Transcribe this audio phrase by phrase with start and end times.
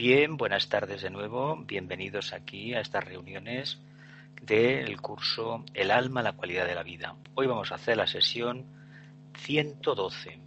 [0.00, 1.56] Bien, buenas tardes de nuevo.
[1.66, 3.82] Bienvenidos aquí a estas reuniones
[4.40, 7.16] del curso El alma, la cualidad de la vida.
[7.34, 8.64] Hoy vamos a hacer la sesión
[9.36, 10.40] 112.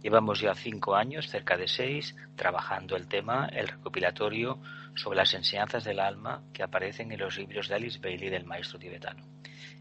[0.00, 4.60] Llevamos ya cinco años, cerca de seis, trabajando el tema, el recopilatorio
[4.94, 8.78] sobre las enseñanzas del alma que aparecen en los libros de Alice Bailey del maestro
[8.78, 9.24] tibetano.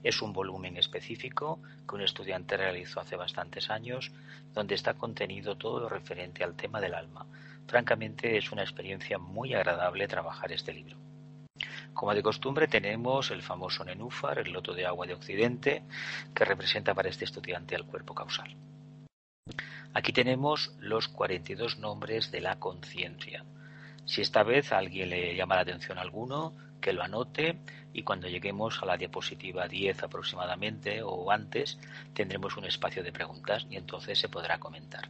[0.02, 4.12] Es un volumen específico que un estudiante realizó hace bastantes años,
[4.56, 7.28] donde está contenido todo lo referente al tema del alma.
[7.68, 10.98] Francamente es una experiencia muy agradable trabajar este libro.
[11.94, 15.84] Como de costumbre tenemos el famoso nenúfar, el loto de agua de Occidente,
[16.34, 18.56] que representa para este estudiante al cuerpo causal.
[19.94, 23.44] Aquí tenemos los 42 nombres de la conciencia.
[24.06, 27.58] Si esta vez a alguien le llama la atención alguno, que lo anote
[27.92, 31.78] y cuando lleguemos a la diapositiva 10 aproximadamente o antes,
[32.14, 35.10] tendremos un espacio de preguntas y entonces se podrá comentar.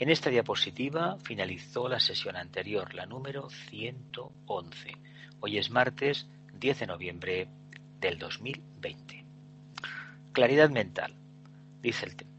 [0.00, 4.96] En esta diapositiva finalizó la sesión anterior, la número 111.
[5.40, 7.48] Hoy es martes 10 de noviembre
[8.00, 9.26] del 2020.
[10.32, 11.14] Claridad mental.
[11.82, 12.30] Dice el tema.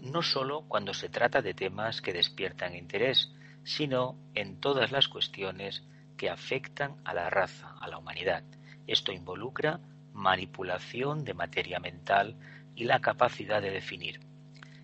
[0.00, 3.30] No solo cuando se trata de temas que despiertan interés,
[3.62, 5.84] sino en todas las cuestiones
[6.16, 8.42] que afectan a la raza, a la humanidad.
[8.88, 9.78] Esto involucra
[10.14, 12.34] manipulación de materia mental
[12.74, 14.18] y la capacidad de definir,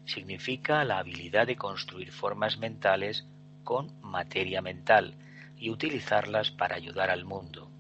[0.04, 3.26] significa la habilidad de construir formas mentales
[3.62, 5.14] con materia mental
[5.58, 7.70] y utilizarlas para ayudar al mundo.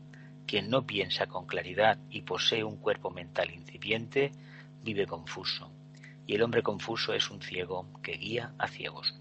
[0.46, 4.32] Quien no piensa con claridad y posee un cuerpo mental incipiente
[4.82, 5.70] vive confuso,
[6.26, 9.14] y el hombre confuso es un ciego que guía a ciegos.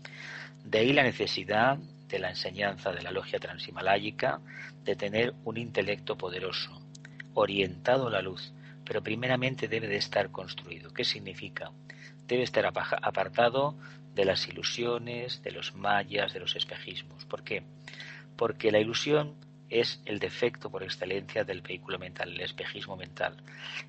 [0.64, 1.78] De ahí la necesidad
[2.08, 4.40] de la enseñanza de la logia transhimaláyica
[4.84, 6.82] de tener un intelecto poderoso,
[7.34, 8.54] orientado a la luz,
[8.86, 10.94] pero primeramente debe de estar construido.
[10.94, 11.72] ¿Qué significa?
[12.28, 13.78] Debe estar apartado
[14.14, 17.26] de las ilusiones, de los mayas, de los espejismos.
[17.26, 17.64] ¿Por qué?
[18.36, 19.36] Porque la ilusión
[19.70, 23.38] es el defecto por excelencia del vehículo mental, el espejismo mental.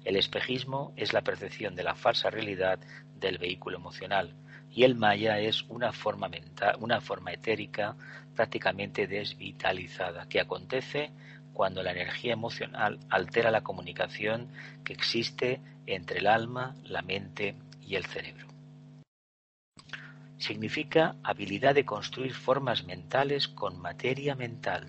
[0.04, 2.78] El espejismo es la percepción de la falsa realidad
[3.16, 4.34] del vehículo emocional
[4.74, 7.96] y el maya es una forma mental, una forma etérica
[8.34, 11.12] prácticamente desvitalizada que acontece
[11.52, 14.48] cuando la energía emocional altera la comunicación
[14.84, 17.54] que existe entre el alma, la mente
[17.86, 18.46] y el cerebro.
[20.38, 24.86] Significa habilidad de construir formas mentales con materia mental,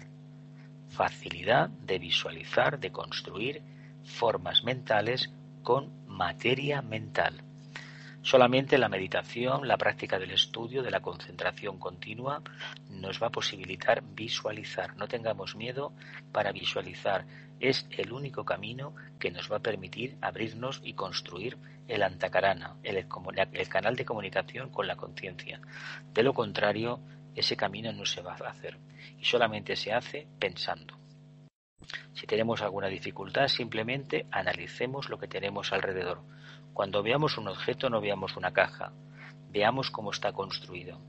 [0.89, 3.61] facilidad de visualizar, de construir
[4.03, 5.31] formas mentales
[5.63, 7.41] con materia mental.
[8.21, 12.41] Solamente la meditación, la práctica del estudio, de la concentración continua,
[12.89, 14.97] nos va a posibilitar visualizar.
[14.97, 15.93] No tengamos miedo
[16.31, 17.25] para visualizar.
[17.59, 22.97] Es el único camino que nos va a permitir abrirnos y construir el antacarana, el,
[22.97, 25.61] el canal de comunicación con la conciencia.
[26.13, 26.99] De lo contrario,
[27.35, 28.77] ese camino no se va a hacer
[29.19, 30.97] y solamente se hace pensando.
[32.13, 36.21] Si tenemos alguna dificultad, simplemente analicemos lo que tenemos alrededor.
[36.73, 38.91] Cuando veamos un objeto no veamos una caja,
[39.49, 40.99] veamos cómo está construido.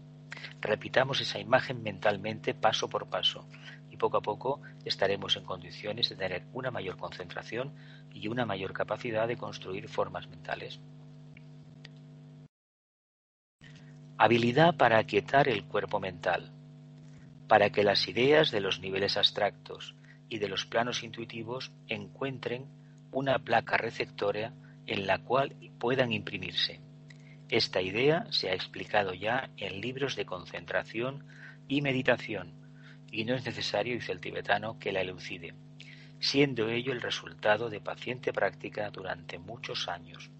[0.60, 3.46] Repitamos esa imagen mentalmente paso por paso
[3.96, 7.74] poco a poco estaremos en condiciones de tener una mayor concentración
[8.12, 10.80] y una mayor capacidad de construir formas mentales.
[14.18, 16.50] Habilidad para aquietar el cuerpo mental,
[17.48, 19.94] para que las ideas de los niveles abstractos
[20.28, 22.66] y de los planos intuitivos encuentren
[23.12, 24.52] una placa receptora
[24.86, 26.80] en la cual puedan imprimirse.
[27.48, 31.24] Esta idea se ha explicado ya en libros de concentración
[31.68, 32.52] y meditación,
[33.20, 35.54] y no es necesario, dice el tibetano, que la elucide
[36.18, 40.30] siendo ello el resultado de paciente práctica durante muchos años.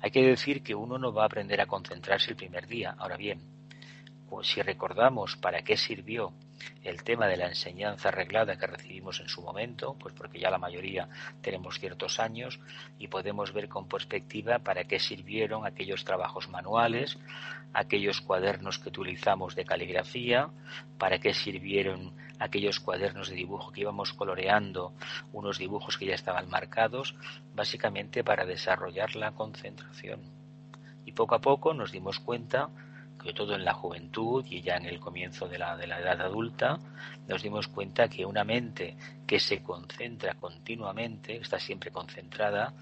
[0.00, 2.94] Hay que decir que uno no va a aprender a concentrarse el primer día.
[2.98, 3.40] Ahora bien,
[4.28, 6.32] pues si recordamos para qué sirvió
[6.82, 10.58] el tema de la enseñanza arreglada que recibimos en su momento, pues porque ya la
[10.58, 11.08] mayoría
[11.40, 12.60] tenemos ciertos años
[12.98, 17.18] y podemos ver con perspectiva para qué sirvieron aquellos trabajos manuales,
[17.72, 20.50] aquellos cuadernos que utilizamos de caligrafía,
[20.98, 24.92] para qué sirvieron aquellos cuadernos de dibujo que íbamos coloreando,
[25.32, 27.14] unos dibujos que ya estaban marcados,
[27.54, 30.20] básicamente para desarrollar la concentración.
[31.04, 32.70] Y poco a poco nos dimos cuenta
[33.20, 36.22] sobre todo en la juventud y ya en el comienzo de la, de la edad
[36.22, 36.78] adulta,
[37.28, 38.96] nos dimos cuenta que una mente
[39.26, 42.72] que se concentra continuamente, está siempre concentrada,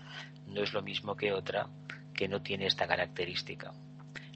[0.46, 1.66] no es lo mismo que otra
[2.14, 3.72] que no tiene esta característica.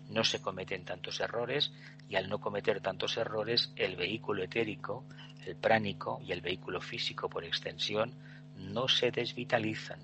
[0.08, 1.72] No se cometen tantos errores
[2.08, 5.04] y al no cometer tantos errores, el vehículo etérico,
[5.46, 8.12] el pránico y el vehículo físico por extensión
[8.56, 10.00] no se desvitalizan.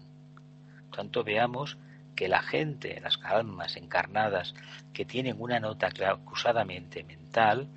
[0.93, 1.77] Tanto veamos
[2.19, 4.53] que la gente, las almas encarnadas
[4.93, 7.69] que tienen una nota acusadamente mental,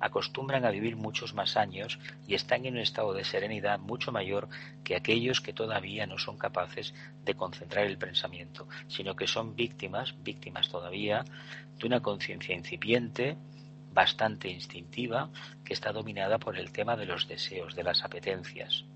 [0.00, 4.48] acostumbran a vivir muchos más años y están en un estado de serenidad mucho mayor
[4.84, 6.94] que aquellos que todavía no son capaces
[7.26, 11.26] de concentrar el pensamiento, sino que son víctimas, víctimas todavía,
[11.76, 13.36] de una conciencia incipiente,
[13.92, 15.28] bastante instintiva,
[15.62, 18.86] que está dominada por el tema de los deseos, de las apetencias.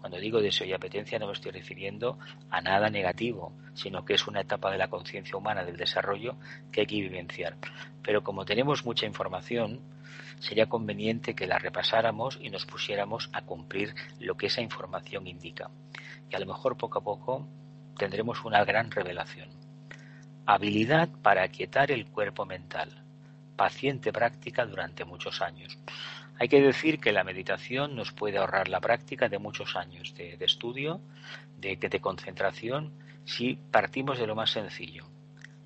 [0.00, 2.18] Cuando digo deseo y apetencia no me estoy refiriendo
[2.50, 6.36] a nada negativo, sino que es una etapa de la conciencia humana del desarrollo
[6.70, 7.56] que hay que vivenciar.
[8.02, 9.80] Pero como tenemos mucha información,
[10.38, 15.70] sería conveniente que la repasáramos y nos pusiéramos a cumplir lo que esa información indica.
[16.30, 17.46] Y a lo mejor poco a poco
[17.96, 19.48] tendremos una gran revelación.
[20.46, 23.02] Habilidad para aquietar el cuerpo mental.
[23.56, 25.76] Paciente práctica durante muchos años.
[26.40, 30.36] Hay que decir que la meditación nos puede ahorrar la práctica de muchos años de,
[30.40, 31.00] estudio,
[31.56, 32.92] de, de concentración,
[33.24, 35.04] si partimos de lo más sencillo.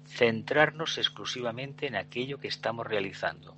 [0.06, 3.54] Centrarnos exclusivamente en aquello que estamos realizando.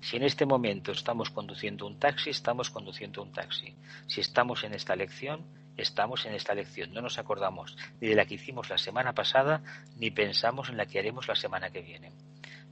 [0.00, 3.74] Si en este momento estamos conduciendo un taxi, estamos conduciendo un taxi.
[4.06, 5.44] Si estamos en esta lección,
[5.76, 6.92] estamos en esta lección.
[6.92, 9.62] No nos acordamos ni de la que hicimos la semana pasada,
[9.96, 12.12] ni pensamos en la que haremos la semana que viene.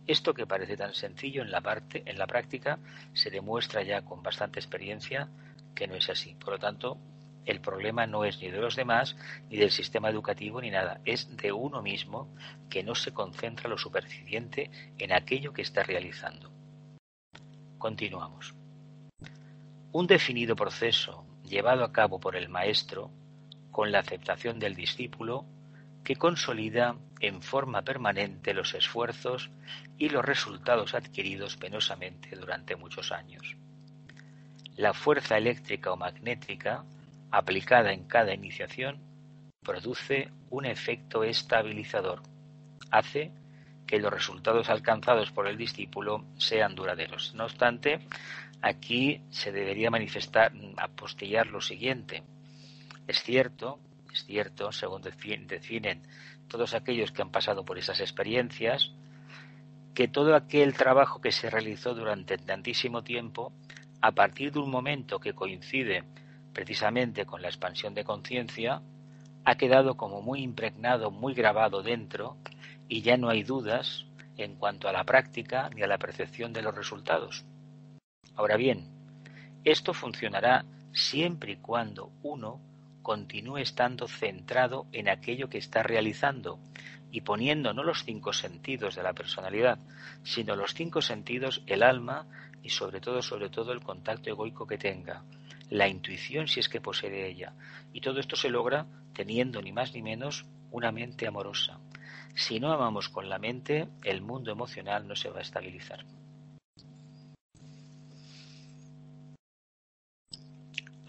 [0.06, 2.78] Esto que parece tan sencillo en la parte, en la práctica,
[3.12, 5.28] se demuestra ya con bastante experiencia
[5.74, 6.34] que no es así.
[6.34, 6.98] Por lo tanto,
[7.46, 9.16] el problema no es ni de los demás,
[9.48, 11.00] ni del sistema educativo, ni nada.
[11.04, 12.28] Es de uno mismo
[12.68, 16.50] que no se concentra lo suficiente en aquello que está realizando.
[17.78, 18.54] Continuamos.
[19.92, 23.10] Un definido proceso llevado a cabo por el maestro,
[23.70, 25.46] con la aceptación del discípulo,
[26.04, 29.50] que consolida en forma permanente los esfuerzos
[29.98, 33.56] y los resultados adquiridos penosamente durante muchos años.
[34.76, 36.84] La fuerza eléctrica o magnética,
[37.30, 38.98] aplicada en cada iniciación,
[39.62, 42.22] produce un efecto estabilizador,
[42.90, 43.30] hace
[43.86, 47.34] que los resultados alcanzados por el discípulo sean duraderos.
[47.34, 48.00] No obstante,
[48.62, 52.22] aquí se debería manifestar, apostillar lo siguiente.
[53.06, 53.80] Es cierto
[54.12, 56.02] es cierto, según definen
[56.48, 58.92] todos aquellos que han pasado por esas experiencias,
[59.94, 63.52] que todo aquel trabajo que se realizó durante tantísimo tiempo,
[64.00, 66.04] a partir de un momento que coincide
[66.52, 68.82] precisamente con la expansión de conciencia,
[69.44, 72.36] ha quedado como muy impregnado, muy grabado dentro,
[72.88, 76.62] y ya no hay dudas en cuanto a la práctica ni a la percepción de
[76.62, 77.44] los resultados.
[78.34, 78.88] Ahora bien,
[79.64, 82.60] esto funcionará siempre y cuando uno
[83.10, 86.60] continúe estando centrado en aquello que está realizando
[87.10, 89.80] y poniendo no los cinco sentidos de la personalidad,
[90.22, 92.28] sino los cinco sentidos, el alma
[92.62, 95.24] y sobre todo, sobre todo el contacto egoico que tenga,
[95.70, 97.52] la intuición si es que posee ella.
[97.92, 101.80] Y todo esto se logra teniendo ni más ni menos una mente amorosa.
[102.36, 106.04] Si no amamos con la mente, el mundo emocional no se va a estabilizar.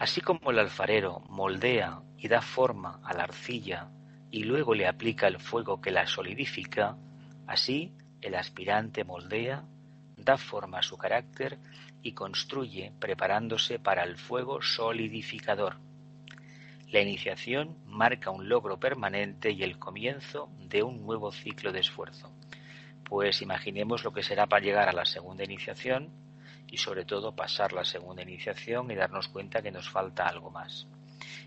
[0.02, 3.88] Así como el alfarero moldea y da forma a la arcilla
[4.32, 6.96] y luego le aplica el fuego que la solidifica,
[7.46, 9.62] así el aspirante moldea,
[10.16, 11.56] da forma a su carácter
[12.02, 15.76] y construye preparándose para el fuego solidificador.
[16.88, 22.32] La iniciación marca un logro permanente y el comienzo de un nuevo ciclo de esfuerzo.
[23.04, 26.10] Pues imaginemos lo que será para llegar a la segunda iniciación,
[26.72, 30.86] y sobre todo pasar la segunda iniciación y darnos cuenta que nos falta algo más.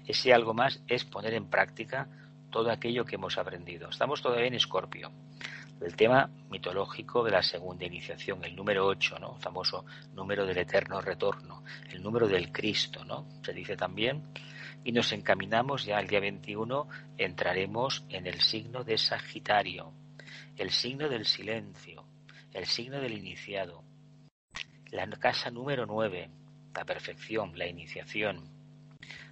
[0.06, 2.08] Ese algo más es poner en práctica
[2.52, 3.90] todo aquello que hemos aprendido.
[3.90, 5.12] Estamos todavía en Escorpio.
[5.82, 9.36] El tema mitológico de la segunda iniciación, el número 8, ¿no?
[9.36, 13.26] El famoso número del eterno retorno, el número del Cristo, ¿no?
[13.44, 14.32] Se dice también.
[14.84, 19.92] Y nos encaminamos ya al día 21, entraremos en el signo de Sagitario,
[20.56, 22.06] el signo del silencio,
[22.54, 23.85] el signo del iniciado,
[24.92, 26.30] La casa número 9,
[26.76, 28.44] la perfección, la iniciación.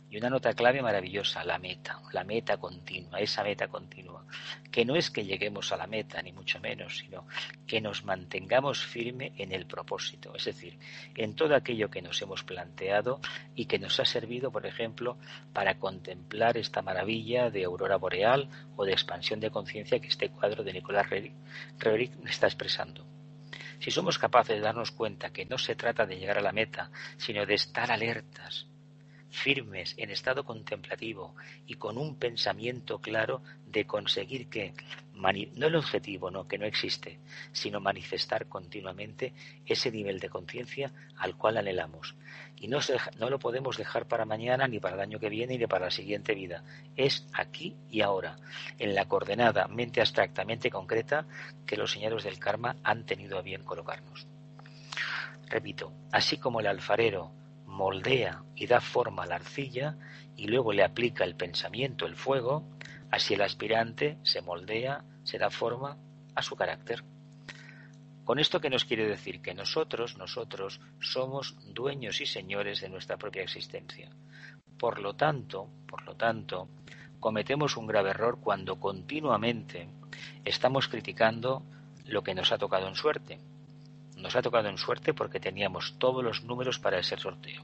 [0.09, 4.25] Y una nota clave maravillosa, la meta, la meta continua, esa meta continua,
[4.71, 7.27] que no es que lleguemos a la meta, ni mucho menos, sino
[7.65, 10.77] que nos mantengamos firme en el propósito, es decir,
[11.15, 13.19] en todo aquello que nos hemos planteado
[13.55, 15.17] y que nos ha servido, por ejemplo,
[15.53, 20.63] para contemplar esta maravilla de aurora boreal o de expansión de conciencia que este cuadro
[20.63, 23.12] de Nicolás Rebrick está expresando.
[23.83, 26.89] Si somos capaces de darnos cuenta que no se trata de llegar a la meta,
[27.17, 28.65] sino de estar alertas,
[29.33, 31.35] firmes en estado contemplativo
[31.65, 34.73] y con un pensamiento claro de conseguir que,
[35.15, 37.19] no el objetivo, no, que no existe,
[37.51, 39.33] sino manifestar continuamente
[39.65, 42.15] ese nivel de conciencia al cual anhelamos.
[42.57, 42.77] Y no,
[43.17, 45.91] no lo podemos dejar para mañana, ni para el año que viene, ni para la
[45.91, 46.63] siguiente vida.
[46.95, 48.37] Es aquí y ahora,
[48.77, 51.25] en la coordenada mente abstracta, mente concreta,
[51.65, 54.27] que los señores del karma han tenido a bien colocarnos.
[55.49, 57.31] Repito, así como el alfarero
[57.73, 59.97] moldea y da forma a la arcilla
[60.35, 62.69] y luego le aplica el pensamiento, el fuego,
[63.11, 65.97] así el aspirante se moldea, se da forma
[66.35, 67.03] a su carácter.
[68.23, 73.17] Con esto que nos quiere decir que nosotros, nosotros somos dueños y señores de nuestra
[73.17, 74.11] propia existencia.
[74.77, 76.69] Por lo tanto, por lo tanto,
[77.19, 79.89] cometemos un grave error cuando continuamente
[80.45, 81.63] estamos criticando
[82.05, 83.39] lo que nos ha tocado en suerte,
[84.17, 87.63] nos ha tocado en suerte porque teníamos todos los números para ese sorteo.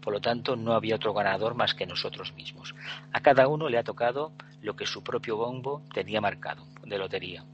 [0.00, 2.74] Por lo tanto, no había otro ganador más que nosotros mismos.
[3.12, 4.32] A cada uno le ha tocado
[4.62, 7.44] lo que su propio bombo tenía marcado de lotería.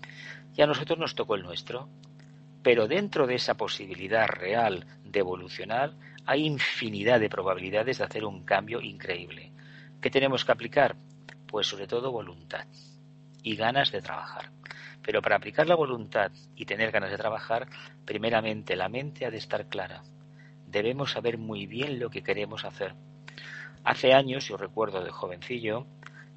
[0.54, 1.88] Y a nosotros nos tocó el nuestro.
[2.62, 5.92] Pero dentro de esa posibilidad real de evolucionar,
[6.25, 9.52] hay infinidad de probabilidades de hacer un cambio increíble.
[10.00, 10.97] ¿Qué tenemos que aplicar?
[11.47, 12.66] Pues sobre todo voluntad
[13.42, 14.50] y ganas de trabajar.
[15.07, 17.69] Pero para aplicar la voluntad y tener ganas de trabajar,
[18.05, 20.03] primeramente la mente ha de estar clara.
[20.67, 22.97] Debemos saber muy bien lo que queremos hacer.
[23.85, 25.87] Hace años, yo recuerdo de jovencillo,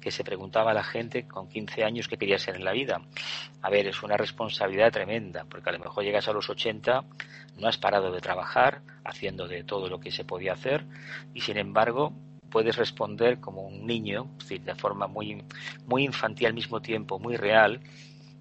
[0.00, 3.02] que se preguntaba a la gente con 15 años qué quería ser en la vida.
[3.60, 7.04] A ver, es una responsabilidad tremenda, porque a lo mejor llegas a los 80,
[7.58, 10.86] no has parado de trabajar, haciendo de todo lo que se podía hacer,
[11.34, 12.12] y sin embargo
[12.50, 15.42] puedes responder como un niño, de forma muy,
[15.86, 17.80] muy infantil al mismo tiempo, muy real,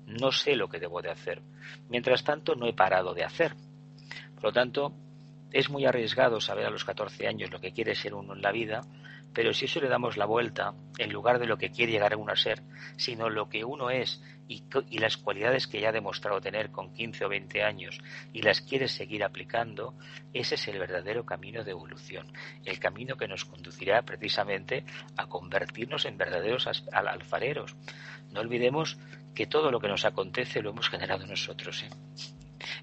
[0.09, 1.41] no sé lo que debo de hacer.
[1.89, 3.53] Mientras tanto, no he parado de hacer.
[4.35, 4.93] Por lo tanto,
[5.51, 8.51] es muy arriesgado saber a los 14 años lo que quiere ser uno en la
[8.51, 8.81] vida,
[9.33, 12.17] pero si eso le damos la vuelta, en lugar de lo que quiere llegar a
[12.17, 12.61] uno a ser,
[12.97, 14.63] sino lo que uno es y,
[14.97, 17.99] las cualidades que ya ha demostrado tener con 15 o 20 años
[18.33, 19.93] y las quiere seguir aplicando,
[20.33, 22.31] ese es el verdadero camino de evolución,
[22.65, 24.83] el camino que nos conducirá precisamente
[25.15, 27.75] a convertirnos en verdaderos alfareros.
[28.31, 28.97] No olvidemos
[29.35, 31.83] que todo lo que nos acontece lo hemos generado nosotros.
[31.83, 31.89] ¿eh?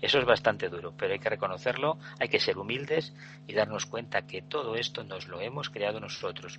[0.00, 3.14] Eso es bastante duro, pero hay que reconocerlo, hay que ser humildes
[3.46, 6.58] y darnos cuenta que todo esto nos lo hemos creado nosotros.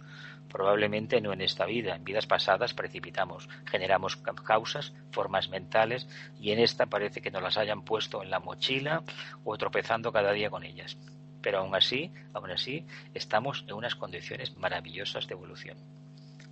[0.49, 6.07] Probablemente no en esta vida, en vidas pasadas precipitamos, generamos causas, formas mentales
[6.39, 9.03] y en esta parece que nos las hayan puesto en la mochila
[9.43, 10.97] o tropezando cada día con ellas.
[11.41, 15.77] Pero aún así, aún así, estamos en unas condiciones maravillosas de evolución.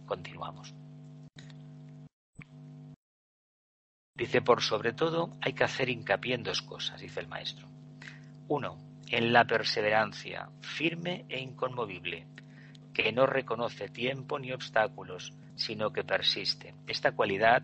[0.05, 0.84] Continuamos.
[4.17, 7.67] Dice, por sobre todo hay que hacer hincapié en dos cosas, dice el maestro.
[8.47, 8.77] Uno,
[9.09, 12.25] en la perseverancia, firme e inconmovible,
[12.93, 16.75] que no reconoce tiempo ni obstáculos, sino que persiste.
[16.87, 17.63] Esta cualidad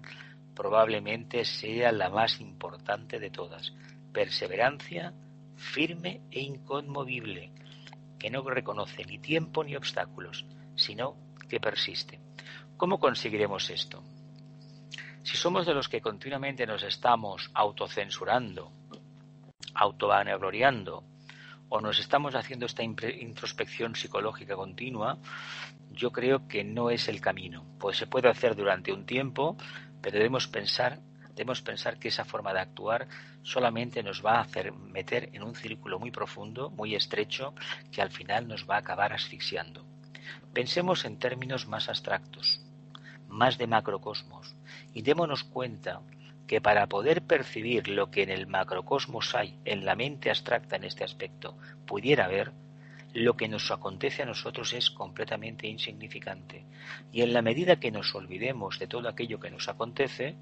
[0.54, 3.74] probablemente sea la más importante de todas.
[4.12, 5.14] Perseverancia,
[5.56, 7.54] firme e inconmovible,
[8.20, 11.16] que no reconoce ni tiempo ni obstáculos, sino
[11.48, 12.20] que persiste.
[12.76, 14.04] ¿Cómo conseguiremos esto?
[15.24, 18.72] Si somos de los que continuamente nos estamos autocensurando,
[19.76, 21.04] autovanagloriando,
[21.74, 25.18] o nos estamos haciendo esta introspección psicológica continua,
[25.90, 27.66] yo creo que no es el camino.
[27.80, 29.56] Pues se puede hacer durante un tiempo,
[30.02, 31.00] pero debemos pensar,
[31.34, 33.08] debemos pensar que esa forma de actuar
[33.42, 37.54] solamente nos va a hacer meter en un círculo muy profundo, muy estrecho,
[37.90, 39.86] que al final nos va a acabar asfixiando.
[40.54, 42.60] Pensemos en términos más abstractos,
[43.30, 44.56] más de macrocosmos,
[44.94, 46.02] y démonos cuenta
[46.48, 50.84] que para poder percibir lo que en el macrocosmos hay, en la mente abstracta en
[50.84, 52.52] este aspecto, pudiera haber,
[53.14, 56.66] lo que nos acontece a nosotros es completamente insignificante.
[57.12, 60.36] Y en la medida que nos olvidemos de todo aquello que nos acontece,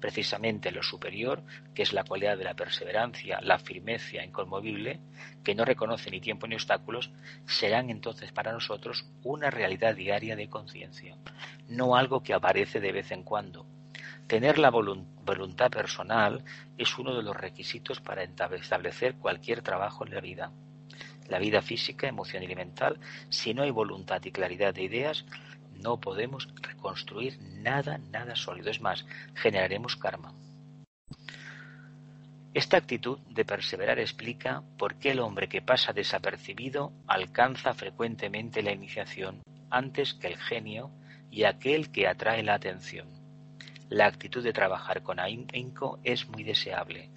[0.00, 1.42] precisamente lo superior,
[1.74, 5.00] que es la cualidad de la perseverancia, la firmeza inconmovible,
[5.44, 7.10] que no reconoce ni tiempo ni obstáculos,
[7.46, 11.16] serán entonces para nosotros una realidad diaria de conciencia,
[11.68, 13.66] no algo que aparece de vez en cuando,
[14.30, 16.44] Tener la voluntad personal
[16.78, 20.52] es uno de los requisitos para establecer cualquier trabajo en la vida.
[21.26, 25.26] La vida física, emocional y mental, si no hay voluntad y claridad de ideas,
[25.72, 28.70] no podemos reconstruir nada, nada sólido.
[28.70, 30.32] Es más, generaremos karma.
[32.54, 38.70] Esta actitud de perseverar explica por qué el hombre que pasa desapercibido alcanza frecuentemente la
[38.70, 40.92] iniciación antes que el genio
[41.32, 43.19] y aquel que atrae la atención.
[43.90, 47.10] La actitud de trabajar con ahínco es muy deseable.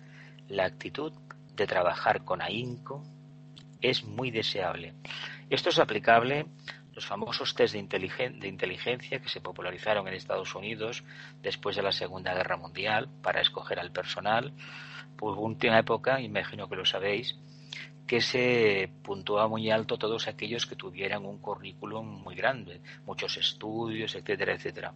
[0.50, 1.13] La actitud
[1.56, 3.03] de trabajar con ahínco
[3.80, 4.96] es muy deseable.
[5.51, 6.48] Esto es aplicable
[6.94, 11.03] los famosos test de, inteligencia que se popularizaron en Estados Unidos
[11.44, 14.51] después de la Segunda Guerra Mundial para escoger al personal.
[15.22, 17.38] Hubo una época, imagino que lo sabéis,
[18.08, 24.16] que se puntuaba muy alto todos aquellos que tuvieran un currículum muy grande, muchos estudios,
[24.16, 24.94] etcétera, etcétera.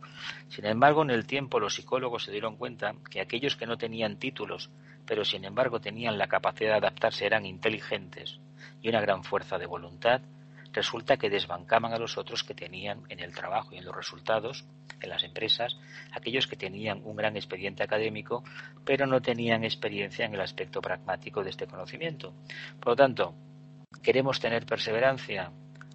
[0.50, 4.18] Sin embargo, en el tiempo los psicólogos se dieron cuenta que aquellos que no tenían
[4.18, 4.70] títulos,
[5.06, 8.40] pero sin embargo tenían la capacidad de adaptarse, eran inteligentes
[8.82, 10.22] y una gran fuerza de voluntad,
[10.78, 14.64] resulta que desbancaban a los otros que tenían en el trabajo y en los resultados,
[15.02, 15.76] en las empresas,
[16.12, 18.44] aquellos que tenían un gran expediente académico,
[18.86, 22.32] pero no tenían experiencia en el aspecto pragmático de este conocimiento.
[22.80, 23.34] Por lo tanto,
[24.04, 25.52] ¿queremos tener perseverancia?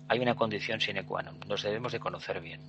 [0.08, 2.60] Hay una condición sine qua non, nos debemos de conocer bien.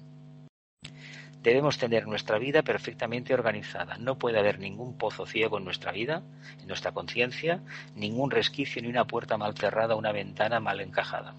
[1.41, 3.97] Debemos tener nuestra vida perfectamente organizada.
[3.97, 6.21] No puede haber ningún pozo ciego en nuestra vida,
[6.61, 7.59] en nuestra conciencia,
[7.95, 11.33] ningún resquicio ni una puerta mal cerrada, una ventana mal encajada.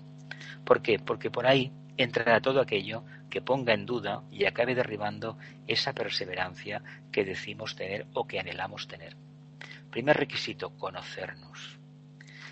[0.64, 0.99] ¿Por qué?
[0.99, 6.83] Porque por ahí entrará todo aquello que ponga en duda y acabe derribando esa perseverancia
[7.12, 9.16] que decimos tener o que anhelamos tener.
[9.90, 11.78] Primer requisito, conocernos.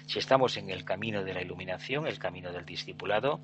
[0.07, 3.41] Si estamos en el camino de la iluminación, el camino del discipulado,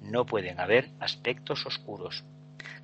[0.00, 2.24] no pueden haber aspectos oscuros.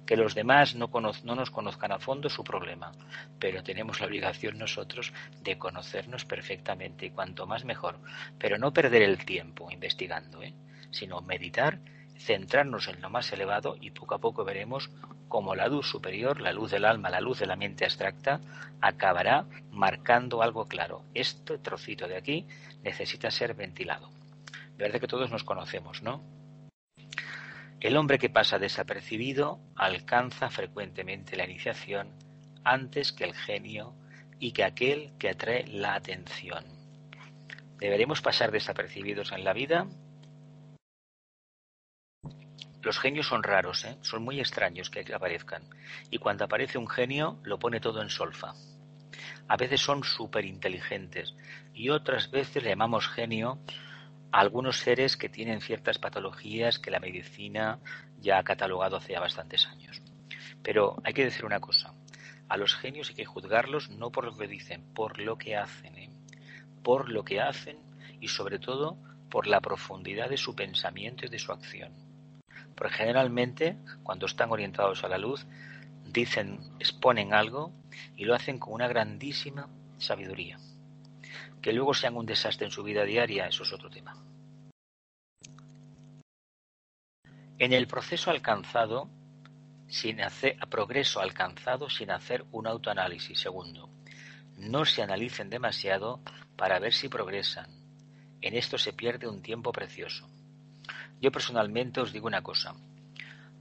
[0.07, 0.91] Que los demás no,
[1.25, 2.93] no, nos conozcan a fondo su problema,
[3.39, 8.01] pero tenemos la obligación nosotros de conocernos perfectamente y cuanto más mejor,
[8.39, 10.43] pero no perder el tiempo investigando.
[10.43, 10.55] ¿eh?
[10.91, 11.81] Sino meditar,
[12.19, 14.91] centrarnos en lo más elevado y poco a poco veremos
[15.29, 18.41] cómo la luz superior, la luz del alma, la luz de la mente abstracta,
[18.81, 21.05] acabará marcando algo claro.
[21.15, 22.47] Este trocito de aquí
[22.83, 24.11] necesita ser ventilado.
[24.77, 26.23] Verdad que todos nos conocemos, ¿no?
[27.81, 32.11] El hombre que pasa desapercibido alcanza frecuentemente la iniciación
[32.65, 33.95] antes que el genio
[34.41, 36.65] y que aquel que atrae la atención.
[37.79, 39.87] ¿Deberemos pasar desapercibidos en la vida?
[42.89, 43.99] Los genios son raros, ¿eh?
[44.01, 45.63] son muy extraños que aparezcan.
[46.11, 48.55] Y cuando aparece un genio, lo pone todo en solfa.
[49.47, 51.35] A veces son súper inteligentes
[51.75, 53.59] y otras veces le llamamos genio
[54.33, 57.79] a algunos seres que tienen ciertas patologías que la medicina
[58.21, 60.01] ya ha catalogado hace ya bastantes años.
[60.63, 61.93] Pero hay que decir una cosa,
[62.49, 65.95] a los genios hay que juzgarlos no por lo que dicen, por lo que hacen,
[65.99, 66.11] ¿eh?
[66.83, 67.77] por lo que hacen
[68.19, 68.97] y sobre todo
[69.29, 72.08] por la profundidad de su pensamiento y de su acción.
[72.79, 75.45] Porque generalmente, cuando están orientados a la luz,
[76.05, 77.73] dicen, exponen algo
[78.17, 80.59] y lo hacen con una grandísima sabiduría.
[81.61, 84.17] Que luego sean un desastre en su vida diaria, eso es otro tema.
[87.59, 89.11] En el proceso alcanzado,
[89.89, 93.41] sin hacer, progreso alcanzado sin hacer un autoanálisis.
[93.41, 93.91] Segundo,
[94.57, 96.21] no se analicen demasiado
[96.57, 97.69] para ver si progresan.
[98.41, 100.29] En esto se pierde un tiempo precioso.
[101.21, 102.75] Yo personalmente os digo una cosa.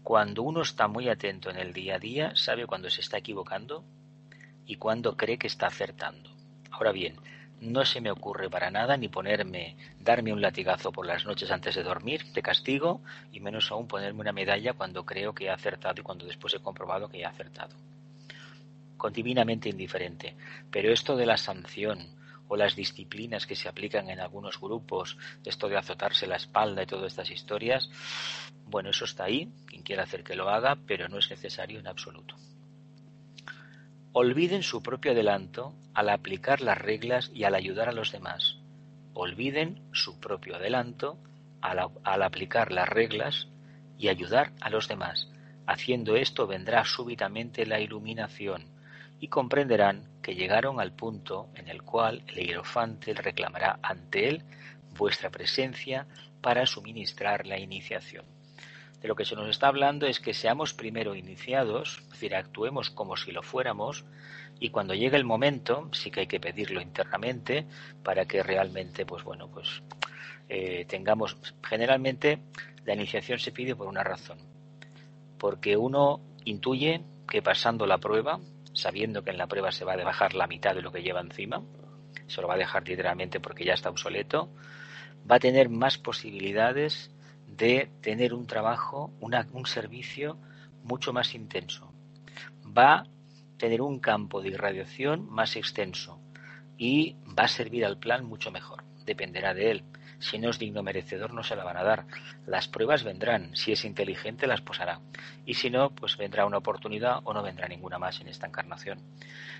[0.03, 3.83] Cuando uno está muy atento en el día a día, sabe cuando se está equivocando
[4.65, 6.29] y cuando cree que está acertando.
[6.71, 7.15] Ahora bien,
[7.59, 11.73] no se me ocurre para nada ni ponerme, darme un latigazo por las noches antes
[11.75, 15.99] de dormir, de castigo, y menos aún ponerme una medalla cuando creo que he acertado
[15.99, 17.75] y cuando después he comprobado que he acertado.
[18.95, 20.35] Con divinamente indiferente.
[20.71, 22.15] Pero esto de la sanción,
[22.47, 26.87] o las disciplinas que se aplican en algunos grupos, esto de azotarse la espalda y
[26.87, 27.89] todas estas historias,
[28.65, 31.87] bueno, eso está ahí, quien quiera hacer que lo haga, pero no es necesario en
[31.87, 32.35] absoluto.
[34.13, 38.57] Olviden su propio adelanto al aplicar las reglas y al ayudar a los demás.
[39.13, 41.17] Olviden su propio adelanto
[41.61, 43.47] al, al aplicar las reglas
[43.97, 45.29] y ayudar a los demás.
[45.65, 48.76] Haciendo esto vendrá súbitamente la iluminación
[49.19, 54.43] y comprenderán que llegaron al punto en el cual el hierofante reclamará ante él
[54.97, 56.07] vuestra presencia
[56.41, 58.25] para suministrar la iniciación.
[59.01, 62.89] De lo que se nos está hablando es que seamos primero iniciados, es decir, actuemos
[62.89, 64.05] como si lo fuéramos,
[64.59, 67.65] y cuando llegue el momento, sí que hay que pedirlo internamente
[68.03, 69.83] para que realmente, pues bueno, pues
[70.49, 71.37] eh, tengamos.
[71.63, 72.39] Generalmente
[72.85, 74.39] la iniciación se pide por una razón,
[75.37, 78.39] porque uno intuye que pasando la prueba,
[78.77, 81.19] sabiendo que en la prueba se va a bajar la mitad de lo que lleva
[81.19, 81.63] encima,
[82.27, 84.53] se lo va a dejar literalmente porque ya está obsoleto,
[85.29, 87.11] va a tener más posibilidades
[87.47, 90.37] de tener un trabajo, un servicio
[90.83, 91.91] mucho más intenso.
[92.65, 93.07] Va a
[93.57, 96.21] tener un campo de irradiación más extenso
[96.77, 98.83] y va a servir al plan mucho mejor.
[99.05, 99.83] Dependerá de él.
[100.19, 102.05] Si no es digno merecedor, no se la van a dar.
[102.45, 103.55] Las pruebas vendrán.
[103.55, 104.99] Si es inteligente, las posará.
[105.45, 108.99] Y si no, pues vendrá una oportunidad o no vendrá ninguna más en esta encarnación.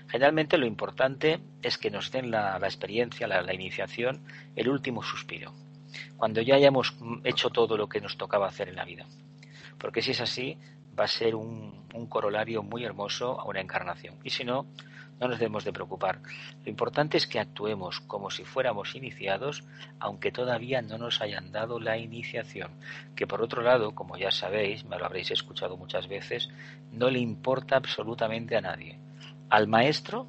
[0.08, 4.24] Generalmente lo importante es que nos den la, experiencia, la, iniciación,
[4.56, 5.54] el último suspiro.
[6.16, 9.06] Cuando ya hayamos hecho todo lo que nos tocaba hacer en la vida.
[9.78, 10.58] Porque si es así,
[10.98, 14.16] va a ser un, corolario muy hermoso a una encarnación.
[14.24, 14.66] Y si no,
[15.20, 16.20] no nos debemos de preocupar.
[16.64, 19.64] Lo importante es que actuemos como si fuéramos iniciados,
[19.98, 22.70] aunque todavía no nos hayan dado la iniciación.
[23.16, 26.48] Que por otro lado, como ya sabéis, me lo habréis escuchado muchas veces,
[26.92, 28.98] no le importa absolutamente a nadie.
[29.50, 30.26] Al maestro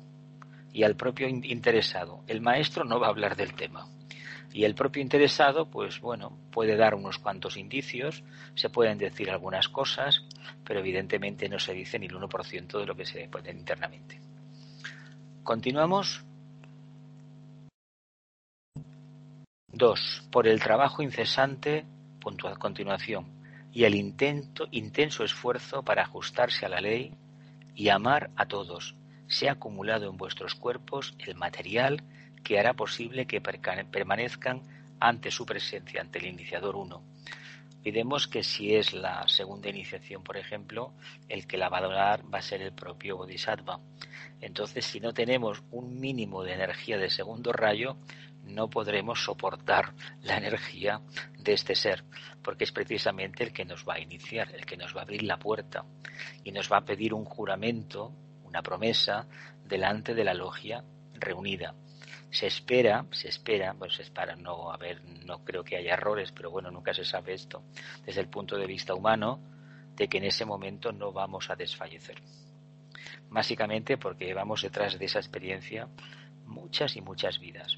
[0.74, 2.24] y al propio interesado.
[2.28, 3.88] El maestro no va a hablar del tema.
[4.52, 8.24] Y el propio interesado, pues bueno, puede dar unos cuantos indicios,
[8.56, 10.26] se pueden decir algunas cosas,
[10.64, 14.29] pero evidentemente no se dice ni el 1% de lo que se puede internamente.
[15.44, 16.24] Continuamos.
[19.72, 20.28] 2.
[20.32, 21.86] Por el trabajo incesante,
[22.20, 23.28] punto continuación,
[23.72, 27.14] y el intento, intenso esfuerzo para ajustarse a la ley
[27.76, 28.96] y amar a todos,
[29.28, 32.04] se ha acumulado en vuestros cuerpos el material
[32.44, 34.62] que hará posible que permanezcan
[35.00, 37.19] ante su presencia, ante el iniciador 1
[37.84, 40.94] Pidemos que si es la segunda iniciación, por ejemplo,
[41.28, 43.80] el que la va a donar va a ser el propio Bodhisattva.
[44.42, 47.98] Entonces, si no tenemos un mínimo de energía de segundo rayo,
[48.44, 51.02] no podremos soportar la energía
[51.38, 52.04] de este ser,
[52.42, 55.24] porque es precisamente el que nos va a iniciar, el que nos va a abrir
[55.24, 55.86] la puerta
[56.44, 58.12] y nos va a pedir un juramento,
[58.44, 59.28] una promesa,
[59.64, 61.76] delante de la logia reunida.
[62.32, 66.32] Se espera, se espera, pues se espera, no, a ver, no creo que haya errores,
[66.32, 67.64] pero bueno, nunca se sabe esto,
[68.06, 69.40] desde el punto de vista humano,
[69.96, 72.22] de que en ese momento no vamos a desfallecer
[73.30, 75.88] básicamente porque llevamos detrás de esa experiencia
[76.46, 77.78] muchas y muchas vidas.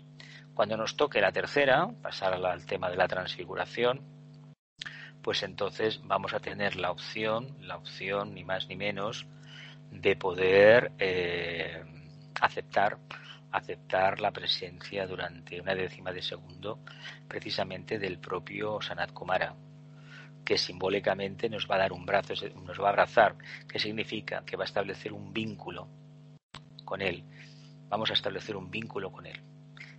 [0.53, 4.01] Cuando nos toque la tercera, pasar al tema de la transfiguración,
[5.21, 9.27] pues entonces vamos a tener la opción, la opción ni más ni menos,
[9.91, 11.83] de poder eh,
[12.39, 12.97] aceptar
[13.51, 16.79] aceptar la presencia durante una décima de segundo
[17.27, 19.55] precisamente del propio Sanat Kumara,
[20.43, 22.33] que simbólicamente nos va a dar un brazo,
[22.65, 23.35] nos va a abrazar,
[23.67, 25.87] que significa que va a establecer un vínculo
[26.85, 27.23] con Él.
[27.89, 29.39] Vamos a establecer un vínculo con Él.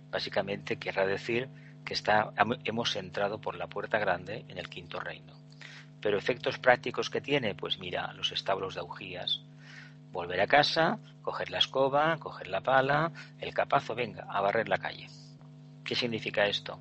[0.09, 1.49] Básicamente querrá decir
[1.83, 5.33] que está, hemos entrado por la puerta grande en el quinto reino.
[6.01, 9.41] Pero efectos prácticos que tiene, pues mira, los establos de augías.
[10.13, 14.77] Volver a casa, coger la escoba, coger la pala, el capazo, venga, a barrer la
[14.77, 15.07] calle.
[15.83, 16.79] ¿Qué significa esto?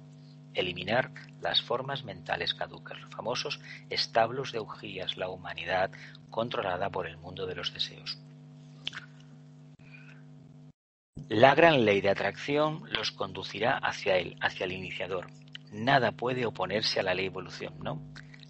[0.55, 5.91] eliminar las formas mentales caducas, los famosos establos de ugías, la humanidad
[6.31, 8.19] controlada por el mundo de los deseos.
[11.29, 15.29] La gran ley de atracción los conducirá hacia él, hacia el iniciador.
[15.73, 18.03] Nada puede oponerse a la ley de evolución, ¿no?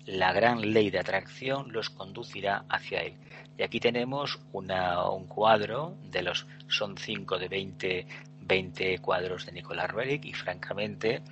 [0.07, 3.15] La gran ley de atracción los conducirá hacia él.
[3.57, 8.07] Y aquí tenemos una, un cuadro de los, son cinco de 20,
[8.41, 11.23] 20 cuadros de Nicolás Roerich y francamente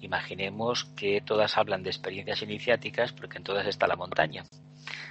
[0.00, 4.44] Imaginemos que todas hablan de experiencias iniciáticas porque en todas está la montaña.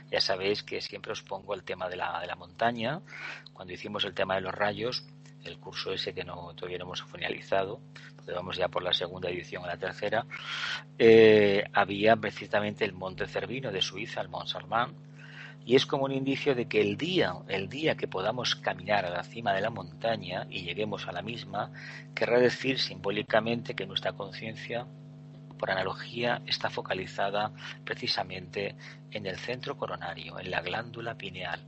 [0.09, 3.01] Ya sabéis que siempre os pongo el tema de la, de la montaña.
[3.53, 5.05] Cuando hicimos el tema de los rayos,
[5.47, 7.79] el curso ese que no todavía no hemos finalizado,
[8.15, 10.25] porque vamos ya por la segunda edición a la tercera,
[10.97, 15.07] eh, había precisamente el Monte Cervino de Suiza, el Mont Salman,
[15.67, 19.09] y es como un indicio de que el día, el día que podamos caminar a
[19.09, 21.73] la cima de la montaña y lleguemos a la misma,
[22.15, 24.87] querrá decir simbólicamente que nuestra conciencia,
[25.59, 27.51] por analogía, está focalizada
[27.83, 28.75] precisamente
[29.11, 31.59] en el centro coronario, en la glándula pineal,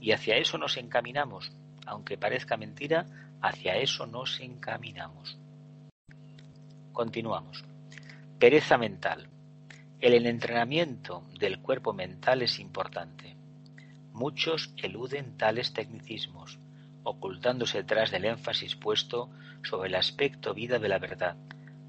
[0.00, 1.52] y hacia eso nos encaminamos,
[1.86, 3.06] aunque parezca mentira,
[3.40, 5.38] hacia eso nos encaminamos.
[6.92, 7.64] Continuamos.
[8.38, 9.28] Pereza mental.
[10.00, 13.36] El entrenamiento del cuerpo mental es importante.
[14.12, 16.58] Muchos eluden tales tecnicismos,
[17.02, 19.30] ocultándose detrás del énfasis puesto
[19.62, 21.36] sobre el aspecto vida de la verdad,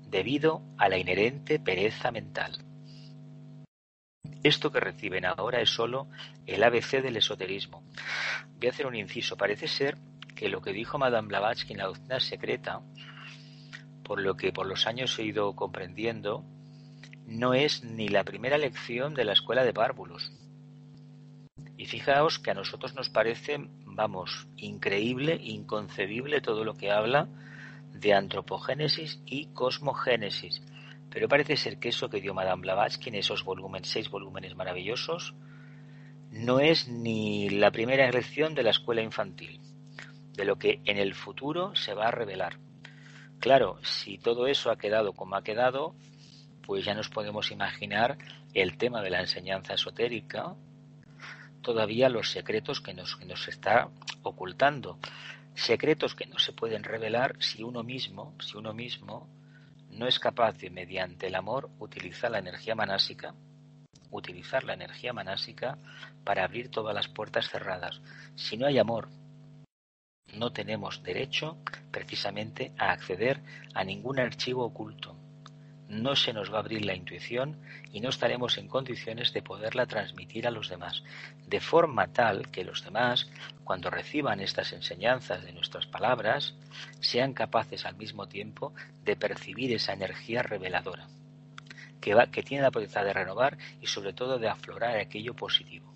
[0.10, 2.66] debido a la inherente pereza mental.
[4.44, 6.08] Esto que reciben ahora es sólo
[6.46, 7.84] el ABC del esoterismo.
[8.58, 9.38] Voy a hacer un inciso.
[9.38, 9.98] Parece ser
[10.36, 12.82] que lo que dijo Madame Blavatsky en la doctrina secreta,
[14.04, 16.44] por lo que por los años he ido comprendiendo,
[17.26, 20.32] no es ni la primera lección de la escuela de párvulos.
[21.78, 27.28] Y fijaos que a nosotros nos parece vamos, increíble, inconcebible todo lo que habla
[27.94, 30.62] de antropogénesis y cosmogénesis.
[31.16, 35.34] Pero parece ser que eso que dio Madame Blavatsky en esos volúmenes, seis volúmenes maravillosos,
[36.30, 39.62] no es ni la primera lección de la escuela infantil,
[40.34, 42.60] de lo que en el futuro se va a revelar.
[43.40, 45.96] Claro, si todo eso ha quedado como ha quedado,
[46.64, 48.18] pues ya nos podemos imaginar
[48.54, 50.54] el tema de la enseñanza esotérica,
[51.62, 53.88] todavía los secretos que nos, que nos está
[54.22, 55.00] ocultando.
[55.54, 59.30] Secretos que no se pueden revelar si uno mismo, si uno mismo
[59.98, 63.34] no es capaz de, mediante el amor, utilizar la energía manásica,
[64.12, 65.78] utilizar la energía manásica
[66.24, 68.02] para abrir todas las puertas cerradas.
[68.36, 69.10] Si no hay amor,
[70.34, 71.58] no tenemos derecho
[71.92, 73.42] precisamente a acceder
[73.74, 75.16] a ningún archivo oculto
[75.90, 77.58] no se nos va a abrir la intuición
[77.92, 81.04] y no estaremos en condiciones de poderla transmitir a los demás,
[81.48, 83.30] de forma tal que los demás,
[83.64, 86.56] cuando reciban estas enseñanzas de nuestras palabras,
[87.00, 91.08] sean capaces al mismo tiempo de percibir esa energía reveladora,
[92.02, 95.95] que, que tiene la potencialidad de renovar y sobre todo de aflorar aquello positivo.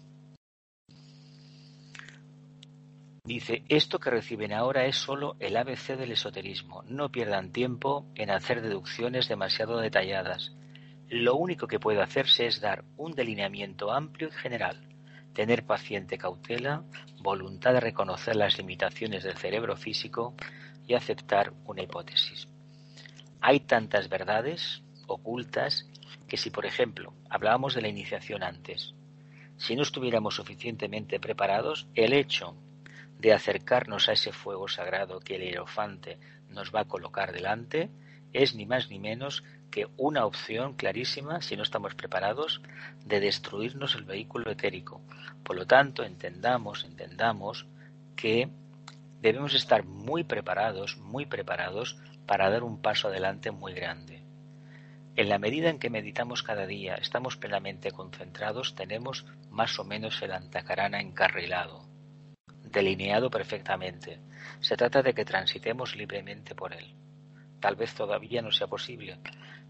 [3.24, 6.84] Dice, esto que reciben ahora es solo el ABC del esoterismo.
[6.84, 10.54] No pierdan tiempo en hacer deducciones demasiado detalladas.
[11.10, 14.80] Lo único que puede hacerse es dar un delineamiento amplio y general,
[15.34, 16.84] tener paciente cautela,
[17.22, 20.36] voluntad de reconocer las limitaciones del cerebro físico
[20.88, 22.48] y aceptar una hipótesis.
[23.42, 25.88] Hay tantas verdades ocultas
[26.28, 28.94] que si, por ejemplo, hablábamos de la iniciación antes,
[29.58, 32.56] si no estuviéramos suficientemente preparados, el hecho
[33.20, 37.90] de acercarnos a ese fuego sagrado que el hierofante nos va a colocar delante,
[38.32, 42.62] es ni más ni menos que una opción clarísima, si no estamos preparados,
[43.06, 45.02] de destruirnos el vehículo etérico.
[45.44, 47.68] Por lo tanto, entendamos, entendamos
[48.16, 48.50] que
[49.22, 54.24] debemos estar muy preparados, muy preparados para dar un paso adelante muy grande.
[55.18, 60.22] En la medida en que meditamos cada día, estamos plenamente concentrados, tenemos más o menos
[60.22, 61.89] el antacarana encarrilado
[62.72, 64.20] delineado perfectamente.
[64.60, 66.94] Se trata de que transitemos libremente por él.
[67.60, 69.20] Tal vez todavía no sea posible,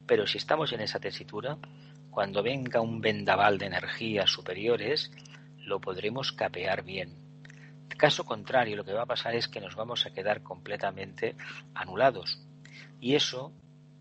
[0.06, 1.58] pero si estamos en esa tesitura,
[2.10, 5.12] cuando venga un vendaval de energías superiores,
[5.58, 7.16] lo podremos capear bien.
[7.98, 11.36] Caso contrario, lo que va a pasar es que nos vamos a quedar completamente
[11.74, 12.40] anulados.
[13.02, 13.52] Y eso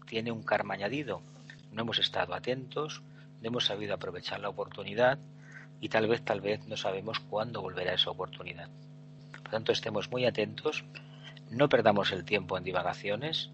[0.07, 1.23] tiene un karma añadido.
[1.73, 3.03] No hemos estado atentos,
[3.41, 5.19] no hemos sabido aprovechar la oportunidad
[5.81, 8.69] y tal vez, tal vez no sabemos cuándo volverá esa oportunidad.
[9.49, 10.85] Por tanto, estemos muy atentos,
[11.49, 13.49] no perdamos el tiempo en divagaciones,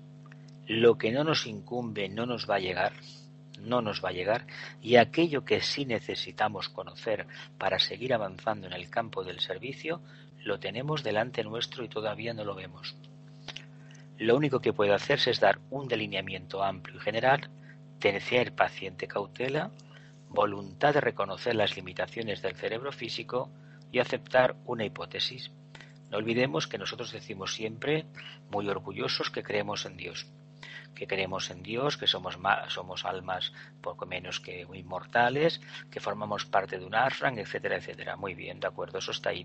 [0.67, 2.95] lo que no nos incumbe no nos va a llegar,
[3.61, 4.45] no nos va a llegar,
[4.83, 7.29] y aquello que sí necesitamos conocer
[7.59, 10.01] para seguir avanzando en el campo del servicio,
[10.43, 12.97] lo tenemos delante nuestro y todavía no lo vemos.
[14.19, 17.51] Lo único que puede hacerse es dar un delineamiento amplio y general,
[18.01, 19.71] tener paciente cautela,
[20.29, 23.49] voluntad de reconocer las limitaciones del cerebro físico
[23.93, 25.53] y aceptar una hipótesis.
[26.15, 28.07] No olvidemos que nosotros decimos siempre,
[28.49, 30.29] muy orgullosos, que creemos en Dios.
[30.95, 36.79] Que creemos en Dios, que somos, somos almas poco menos que inmortales, que formamos parte
[36.79, 38.15] de un ashram, etcétera, etcétera.
[38.15, 39.45] Muy bien, de acuerdo, eso está ahí.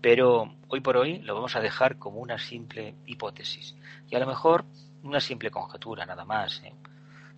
[0.00, 3.74] Pero hoy por hoy lo vamos a dejar como una simple hipótesis.
[4.08, 4.66] Y a lo mejor
[5.02, 6.62] una simple conjetura, nada más.
[6.62, 6.74] ¿eh?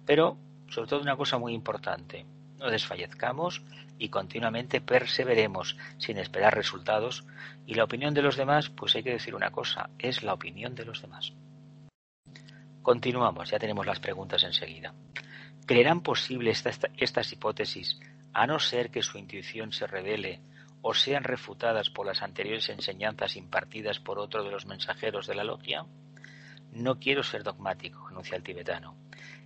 [0.05, 0.37] Pero,
[0.69, 2.27] sobre todo, una cosa muy importante.
[2.59, 3.63] No desfallezcamos
[4.01, 7.25] y continuamente perseveremos sin esperar resultados
[7.67, 10.75] y la opinión de los demás, pues hay que decir una cosa, es la opinión
[10.75, 11.35] de los demás.
[12.83, 14.95] Continuamos, ya tenemos las preguntas enseguida.
[15.67, 18.01] ¿Creerán posible estas hipótesis
[18.33, 20.41] a no ser que su intuición se revele
[20.81, 25.45] o sean refutadas por las anteriores enseñanzas impartidas por otro de los mensajeros de la
[25.45, 25.85] logia?
[26.73, 28.97] No quiero ser dogmático, anuncia el tibetano.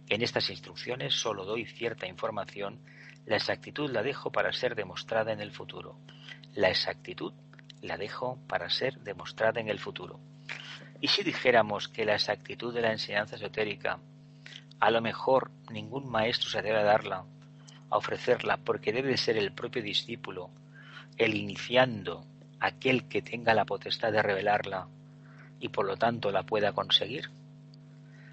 [0.09, 2.79] En estas instrucciones solo doy cierta información
[3.27, 5.99] la exactitud la dejo para ser demostrada en el futuro.
[6.55, 7.33] La exactitud
[7.81, 10.21] la dejo para ser demostrada en el futuro.
[11.01, 13.99] ¿Y si dijéramos que la exactitud de la enseñanza esotérica,
[14.81, 17.25] a lo mejor ningún maestro se debe darla,
[17.91, 20.51] a ofrecerla, porque debe ser el propio discípulo,
[21.17, 22.27] el iniciando,
[22.61, 24.89] aquel que tenga la potestad de revelarla
[25.61, 27.31] y por lo tanto la pueda conseguir?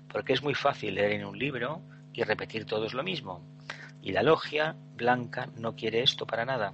[0.10, 1.82] Porque es muy fácil leer en un libro
[2.14, 3.42] y repetir todos lo mismo.
[4.02, 6.74] Y la logia blanca no quiere esto para nada.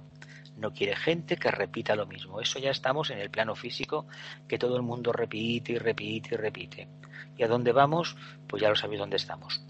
[0.56, 2.40] No quiere gente que repita lo mismo.
[2.40, 4.06] Eso ya estamos en el plano físico,
[4.48, 6.88] que todo el mundo repite y repite y repite.
[7.36, 8.16] ¿Y a dónde vamos?
[8.48, 9.62] Pues ya lo sabéis dónde estamos.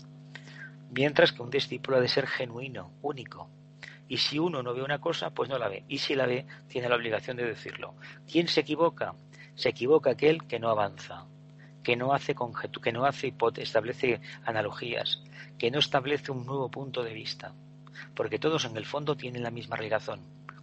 [0.91, 3.51] Mientras que un discípulo ha de ser genuino, único.
[4.09, 5.85] Y si uno no ve una cosa, pues no la ve.
[5.89, 7.95] Y si la ve, tiene la obligación de decirlo.
[8.31, 9.15] ¿Quién se equivoca?
[9.55, 11.27] Se equivoca aquel que no avanza,
[11.89, 12.37] que no hace
[12.83, 15.23] que no hace establece analogías,
[15.57, 17.55] que no establece un nuevo punto de vista.
[18.15, 20.21] Porque todos en el fondo tienen la misma relación,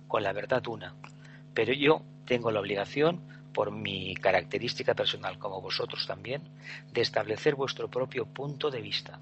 [0.08, 0.94] con la verdad una.
[1.56, 3.22] Pero yo tengo la obligación
[3.56, 6.44] por mi característica personal, como vosotros también,
[6.94, 9.20] de establecer vuestro propio punto de vista.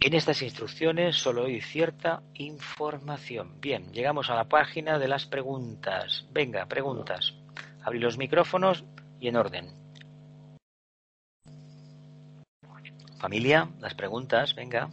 [0.00, 3.58] En estas instrucciones solo hay cierta información.
[3.58, 6.26] Bien, llegamos a la página de las preguntas.
[6.30, 7.32] Venga, preguntas.
[7.82, 8.84] Abrí los micrófonos
[9.24, 9.66] y en orden.
[13.18, 14.90] Familia, las preguntas, venga.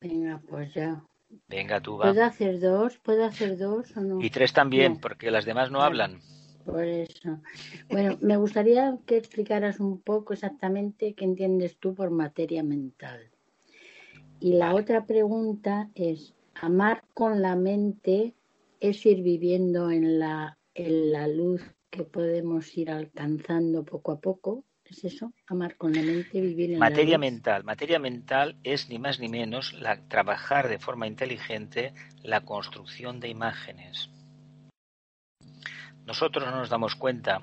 [0.00, 1.02] Venga, pues ya.
[1.48, 2.04] Venga, tú va.
[2.12, 2.98] ¿Puedo hacer dos?
[2.98, 4.22] ¿Puedo hacer dos o no?
[4.22, 6.20] Y tres también, porque las demás no hablan.
[6.64, 7.40] Por eso.
[7.90, 13.32] Bueno, me gustaría que explicaras un poco exactamente qué entiendes tú por materia mental.
[14.38, 18.34] Y la otra pregunta es, ¿amar con la mente
[18.78, 24.64] es ir viviendo en la, en la luz que podemos ir alcanzando poco a poco?
[24.84, 25.32] ¿Es eso?
[25.46, 27.32] Amar con la mente, vivir en materia la luz?
[27.32, 27.64] mental.
[27.64, 33.28] Materia mental es ni más ni menos la, trabajar de forma inteligente la construcción de
[33.28, 34.10] imágenes
[36.06, 37.42] nosotros no nos damos cuenta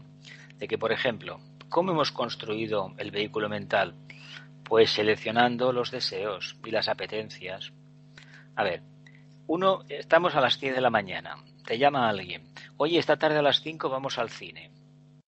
[0.57, 3.93] de que, por ejemplo, ¿cómo hemos construido el vehículo mental?
[4.63, 7.73] Pues seleccionando los deseos y las apetencias.
[8.55, 8.81] A ver,
[9.47, 12.43] uno, estamos a las 10 de la mañana, te llama alguien,
[12.77, 14.71] oye, esta tarde a las 5 vamos al cine.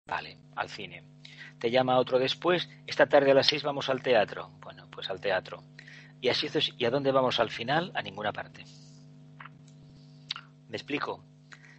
[0.07, 1.03] Vale, al cine.
[1.59, 4.51] Te llama otro después, esta tarde a las 6 vamos al teatro.
[4.61, 5.63] Bueno, pues al teatro.
[6.21, 7.91] Y así, ¿y a dónde vamos al final?
[7.95, 8.65] A ninguna parte.
[10.67, 11.23] ¿Me explico?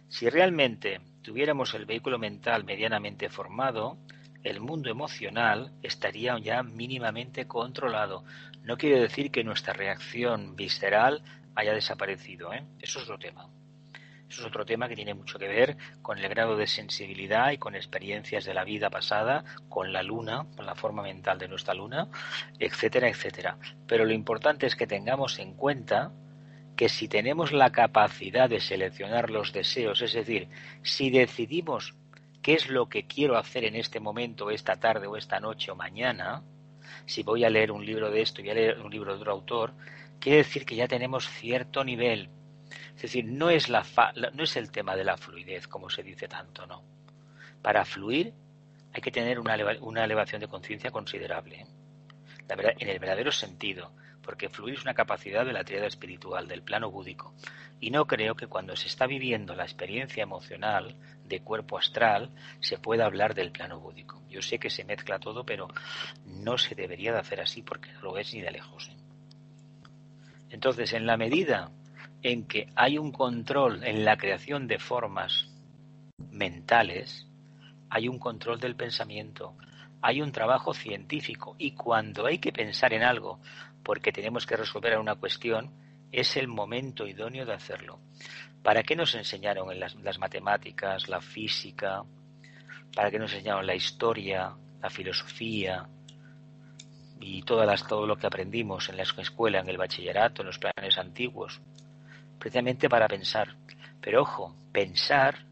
[0.07, 3.97] Si realmente tuviéramos el vehículo mental medianamente formado,
[4.43, 8.23] el mundo emocional estaría ya mínimamente controlado.
[8.63, 11.21] No quiere decir que nuestra reacción visceral
[11.55, 12.53] haya desaparecido.
[12.53, 12.65] ¿eh?
[12.79, 13.49] Eso es otro tema.
[14.29, 17.57] Eso es otro tema que tiene mucho que ver con el grado de sensibilidad y
[17.57, 21.73] con experiencias de la vida pasada, con la luna, con la forma mental de nuestra
[21.73, 22.09] luna,
[22.59, 23.57] etcétera, etcétera.
[23.87, 26.11] Pero lo importante es que tengamos en cuenta
[26.75, 30.47] que si tenemos la capacidad de seleccionar los deseos, es decir,
[30.83, 31.95] si decidimos
[32.41, 35.75] qué es lo que quiero hacer en este momento, esta tarde o esta noche o
[35.75, 36.43] mañana,
[37.05, 39.19] si voy a leer un libro de esto y voy a leer un libro de
[39.19, 39.73] otro autor,
[40.19, 42.29] quiere decir que ya tenemos cierto nivel.
[42.97, 43.69] Es decir, no es,
[44.57, 46.83] el tema de la fluidez, como se dice tanto, no.
[47.61, 48.33] Para fluir
[48.91, 49.55] hay que tener una,
[50.03, 51.61] elevación de conciencia considerable.
[51.61, 51.67] ¿eh?
[52.79, 53.93] En el verdadero sentido
[54.27, 57.33] porque fluir es una capacidad de la triada espiritual, del plano búdico.
[57.79, 62.77] Y no creo que cuando se está viviendo la experiencia emocional de cuerpo astral se
[62.77, 64.21] pueda hablar del plano búdico.
[64.29, 65.69] Yo sé que se mezcla todo, pero
[66.25, 68.89] no se debería de hacer así porque no lo es ni de lejos.
[68.89, 68.97] ¿eh?
[70.49, 71.71] Entonces, en la medida
[72.23, 75.49] en que hay un control en la creación de formas
[76.31, 77.27] mentales,
[77.89, 79.55] hay un control del pensamiento,
[80.01, 83.39] hay un trabajo científico y cuando hay que pensar en algo
[83.83, 85.71] porque tenemos que resolver una cuestión,
[86.11, 87.99] es el momento idóneo de hacerlo.
[88.63, 92.03] ¿Para qué nos enseñaron en las, matemáticas, la física?
[92.93, 95.87] ¿Para qué nos enseñaron la historia, la filosofía
[97.19, 100.97] y todas todo lo que aprendimos en la escuela, en el bachillerato, en los planes
[100.97, 101.61] antiguos?
[102.39, 103.55] Precisamente para pensar.
[104.01, 105.45] Pero ojo, pensar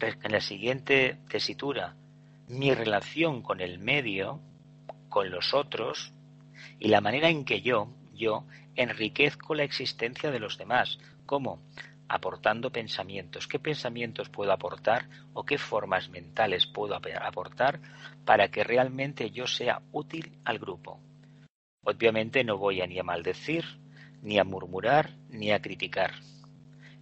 [0.00, 1.94] en la siguiente tesitura,
[2.48, 4.40] mi relación con el medio,
[5.08, 6.12] con los otros,
[6.78, 10.98] y la manera en que yo, yo, enriquezco la existencia de los demás.
[11.24, 11.62] ¿Cómo?
[12.08, 13.48] Aportando pensamientos.
[13.48, 17.80] ¿Qué pensamientos puedo aportar o qué formas mentales puedo aportar
[18.24, 21.00] para que realmente yo sea útil al grupo?
[21.82, 23.64] Obviamente no voy a ni a maldecir,
[24.22, 26.12] ni a murmurar, ni a criticar.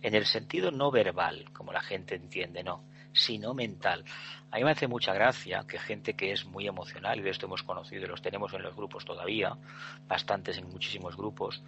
[0.03, 4.05] En el sentido no verbal, como la gente entiende, no sino mental.
[4.50, 7.46] A mí me hace mucha gracia que gente que es muy emocional, y de esto
[7.46, 9.57] hemos conocido y los tenemos en los grupos todavía,
[10.07, 11.62] bastantes en muchísimos grupos,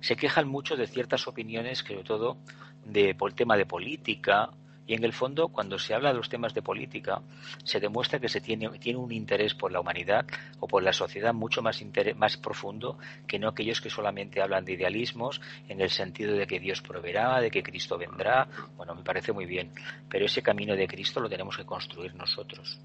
[0.00, 2.38] se quejan mucho de ciertas opiniones, sobre todo
[2.84, 4.50] de, por el tema de política,
[4.86, 7.20] y en el fondo, cuando se habla de los temas de política,
[7.64, 10.24] se demuestra que se tiene, tiene un interés por la humanidad
[10.60, 11.82] o por la sociedad mucho más,
[12.16, 16.60] más profundo que no aquellos que solamente hablan de idealismos en el sentido de que
[16.60, 18.46] Dios proveerá, de que Cristo vendrá.
[18.76, 19.72] Bueno, me parece muy bien,
[20.08, 22.78] pero ese camino de Cristo lo tenemos que construir nosotros.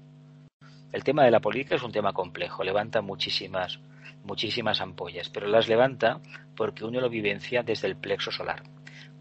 [0.92, 3.78] El tema de la política es un tema complejo, levanta muchísimas,
[4.24, 6.20] muchísimas ampollas, pero las levanta
[6.56, 8.62] porque uno lo vivencia desde el plexo solar.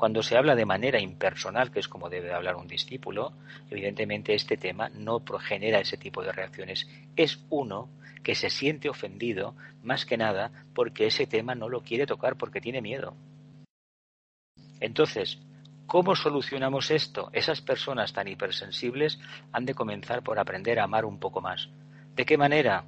[0.01, 3.33] Cuando se habla de manera impersonal, que es como debe hablar un discípulo,
[3.69, 6.89] evidentemente este tema no genera ese tipo de reacciones.
[7.15, 7.87] Es uno
[8.23, 12.59] que se siente ofendido más que nada porque ese tema no lo quiere tocar porque
[12.59, 13.13] tiene miedo.
[14.79, 15.37] Entonces,
[15.85, 17.29] ¿cómo solucionamos esto?
[17.31, 19.19] Esas personas tan hipersensibles
[19.51, 21.69] han de comenzar por aprender a amar un poco más.
[22.15, 22.85] ¿De qué manera?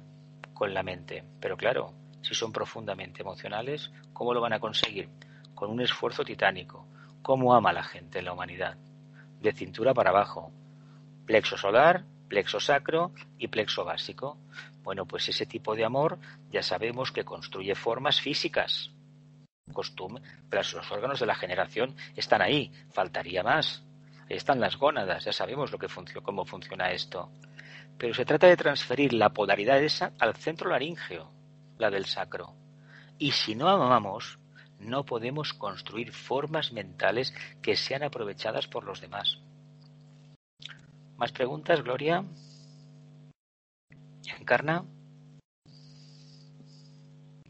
[0.52, 1.22] Con la mente.
[1.38, 1.92] Pero claro,
[2.22, 5.08] si son profundamente emocionales, ¿cómo lo van a conseguir?
[5.54, 6.88] Con un esfuerzo titánico.
[7.24, 8.76] ¿Cómo ama la gente en la humanidad?
[9.40, 10.52] De cintura para abajo.
[11.24, 14.36] Plexo solar, plexo sacro y plexo básico.
[14.82, 16.18] Bueno, pues ese tipo de amor
[16.50, 18.90] ya sabemos que construye formas físicas.
[19.72, 23.82] Costumbre, pero los órganos de la generación están ahí, faltaría más.
[24.28, 25.88] Ahí están las gónadas, ya sabemos lo que
[26.22, 27.30] cómo funciona esto.
[27.96, 31.32] Pero se trata de transferir la polaridad esa al centro laríngeo,
[31.78, 32.52] la del sacro.
[33.16, 34.38] Y si no amamos,
[34.78, 39.40] no podemos construir formas mentales que sean aprovechadas por los demás.
[41.16, 42.24] ¿Más preguntas, Gloria?
[44.38, 44.84] ¿Encarna?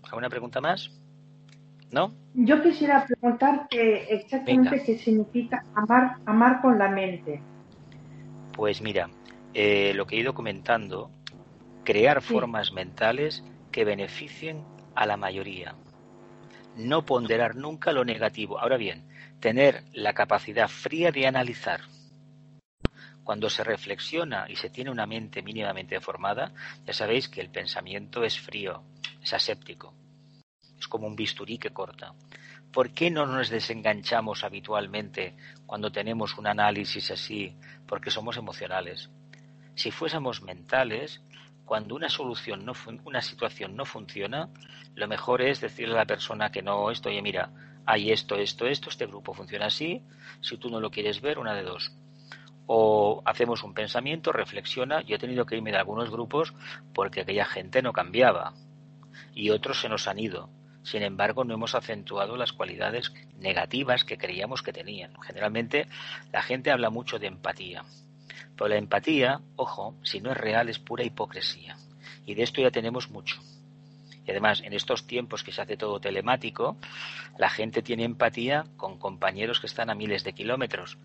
[0.03, 0.91] ¿Alguna pregunta más?
[1.91, 2.13] ¿No?
[2.35, 7.41] Yo quisiera preguntarte exactamente qué significa amar, amar con la mente.
[8.53, 9.09] Pues mira,
[9.55, 11.11] eh, lo que he ido comentando,
[11.85, 14.65] crear formas mentales que beneficien
[14.95, 15.75] a la mayoría.
[16.77, 18.59] No ponderar nunca lo negativo.
[18.59, 19.09] Ahora bien,
[19.41, 21.83] tener la capacidad fría de analizar
[23.25, 26.53] cuando se reflexiona y se tiene una mente mínimamente formada,
[26.85, 28.83] ya sabéis que el pensamiento es frío,
[29.23, 29.95] es aséptico.
[30.79, 32.13] Es como un bisturí que corta.
[32.71, 37.57] ¿Por qué no nos desenganchamos habitualmente cuando tenemos un análisis así?
[37.87, 39.11] Porque somos emocionales.
[39.75, 41.23] Si fuésemos mentales,
[41.65, 42.73] cuando una solución no
[43.05, 44.51] una situación no funciona,
[44.95, 47.51] lo mejor es decirle a la persona que no, esto, oye, mira,
[47.87, 50.03] hay esto, esto, esto, este grupo funciona así,
[50.41, 51.93] si tú no lo quieres ver, una de dos
[52.67, 55.03] o hacemos un pensamiento, reflexiona.
[55.03, 56.55] Yo he tenido que irme de algunos grupos
[56.95, 58.55] porque aquella gente no cambiaba
[59.35, 60.49] y otros se nos han ido.
[60.83, 65.15] Sin embargo, no hemos acentuado las cualidades negativas que creíamos que tenían.
[65.23, 65.89] Generalmente
[66.33, 67.85] la gente habla mucho de empatía.
[68.57, 71.77] Pero la empatía, ojo, si no es real es pura hipocresía.
[72.27, 73.41] Y de esto ya tenemos mucho.
[74.27, 76.77] Y además, en estos tiempos que se hace todo telemático,
[77.39, 80.99] la gente tiene empatía con compañeros que están a miles de kilómetros.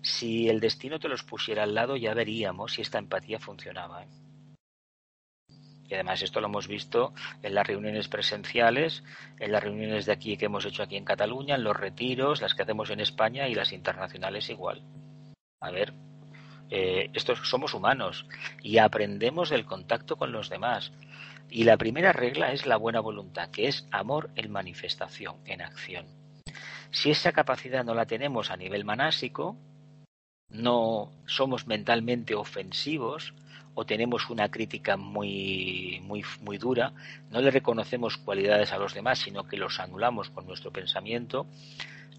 [0.00, 4.04] Si el destino te los pusiera al lado, ya veríamos si esta empatía funcionaba.
[4.04, 4.08] ¿eh?
[5.88, 9.04] Y además esto lo hemos visto en las reuniones presenciales,
[9.38, 12.54] en las reuniones de aquí que hemos hecho aquí en Cataluña, en los retiros, las
[12.54, 14.82] que hacemos en España y las internacionales igual.
[15.60, 15.92] A ver,
[16.76, 18.26] eh, estos somos humanos
[18.60, 20.90] y aprendemos del contacto con los demás.
[21.48, 26.04] Y la primera regla es la buena voluntad, que es amor en manifestación, en acción.
[26.90, 29.56] Si esa capacidad no la tenemos a nivel manásico,
[30.48, 33.34] no somos mentalmente ofensivos
[33.74, 36.92] o tenemos una crítica muy, muy, muy dura,
[37.30, 41.46] no le reconocemos cualidades a los demás, sino que los anulamos con nuestro pensamiento,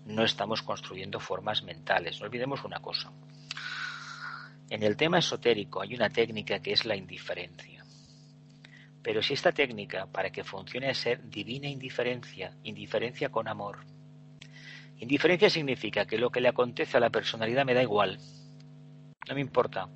[0.05, 2.21] no estamos construyendo formas mentales.
[2.21, 3.11] No olvidemos una cosa.
[4.69, 7.85] En el tema esotérico hay una técnica que es la indiferencia.
[9.01, 13.85] Pero si esta técnica, para que funcione, es ser divina indiferencia, indiferencia con amor,
[14.97, 18.17] Indiferencia significa que lo que le acontece a la personalidad me da igual.
[19.27, 19.89] No me importa.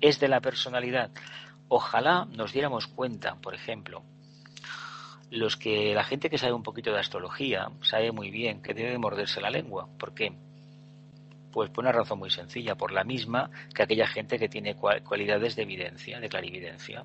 [0.00, 1.10] Es de la personalidad.
[1.68, 4.02] Ojalá nos diéramos cuenta, por ejemplo,
[5.30, 8.98] los que la gente que sabe un poquito de astrología sabe muy bien que debe
[8.98, 9.88] morderse la lengua.
[9.96, 10.32] ¿Por qué?
[11.52, 15.54] Pues por una razón muy sencilla, por la misma que aquella gente que tiene cualidades
[15.54, 17.04] de evidencia, de clarividencia.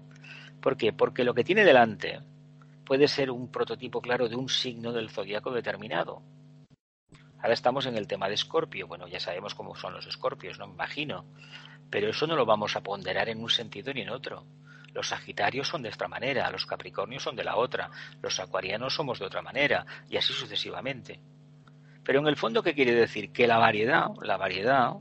[0.62, 0.94] ¿Por qué?
[0.94, 2.22] Porque lo que tiene delante
[2.86, 6.22] puede ser un prototipo claro de un signo del zodiaco determinado.
[7.40, 8.88] Ahora estamos en el tema de Escorpio.
[8.88, 11.26] Bueno, ya sabemos cómo son los Escorpios, no me imagino.
[11.90, 14.46] Pero eso no lo vamos a ponderar en un sentido ni en otro.
[14.94, 17.92] Los Sagitarios son de esta manera, los Capricornios son de la otra,
[18.22, 21.20] los Acuarianos somos de otra manera, y así sucesivamente.
[22.08, 23.34] Pero en el fondo, ¿qué quiere decir?
[23.34, 24.94] Que la variedad, la variedad,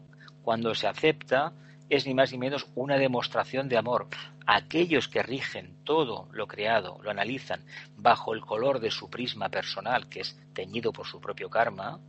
[0.42, 1.52] cuando se acepta,
[1.88, 4.08] es ni más ni menos una demostración de amor.
[4.44, 7.64] Aquellos que rigen todo lo creado, lo analizan
[7.96, 12.00] bajo el color de su prisma personal, que es teñido por su propio karma,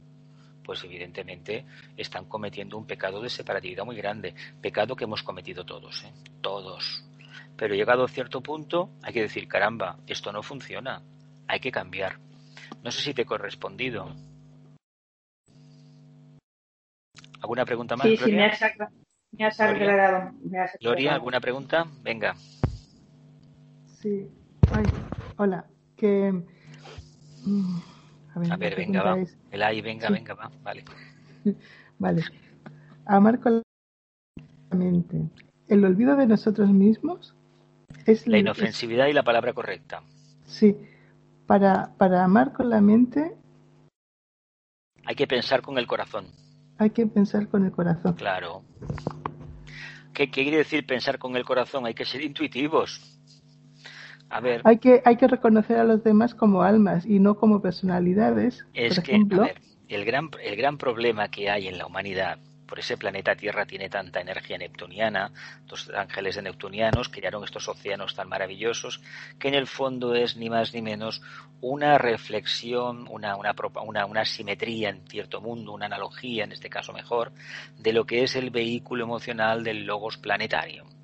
[0.64, 4.34] pues evidentemente están cometiendo un pecado de separatividad muy grande,
[4.64, 6.12] pecado que hemos cometido todos, ¿eh?
[6.41, 7.06] todos.
[7.56, 11.04] Pero llegado a cierto punto hay que decir, caramba, esto no funciona,
[11.48, 12.18] hay que cambiar.
[12.84, 14.16] No sé si te he correspondido.
[17.48, 18.06] ¿Alguna pregunta más?
[18.06, 20.34] Sí, sí, me has, aclarado.
[20.82, 21.86] Gloria, ¿alguna pregunta?
[22.04, 22.36] Venga.
[24.02, 24.28] Sí.
[25.38, 25.66] hola.
[25.95, 26.34] Que.
[27.45, 27.80] Mm,
[28.52, 29.18] a ver, venga, va.
[29.50, 30.52] El ahí, venga, venga, va.
[30.62, 30.84] Vale.
[32.00, 32.22] vale.
[33.06, 33.64] Amar con
[34.70, 35.30] la mente.
[35.70, 37.34] ¿El olvido de nosotros mismos?
[38.06, 40.04] es la inofensividad y la palabra correcta.
[40.45, 40.76] Sí,
[41.45, 43.38] para, para amar con la mente
[45.06, 46.28] hay que pensar con el corazón.
[46.78, 48.13] Hay que pensar con el corazón.
[48.13, 48.63] Claro.
[50.13, 51.86] ¿Qué, quiere decir pensar con el corazón?
[51.86, 53.19] Hay que ser intuitivos.
[54.30, 54.61] A ver.
[54.63, 58.65] Hay que, hay que reconocer a los demás como almas y no como personalidades.
[58.73, 62.80] Es que, a ver, el gran, el gran problema que hay en la humanidad por
[62.80, 65.32] ese planeta Tierra tiene tanta energía neptuniana,
[65.70, 69.01] los ángeles de neptunianos crearon estos océanos tan maravillosos,
[69.39, 71.22] que en el fondo es ni más ni menos
[71.61, 77.32] una reflexión, una, simetría en cierto mundo, una analogía, en este caso mejor,
[77.78, 80.97] de lo que es el vehículo emocional del logos planetario.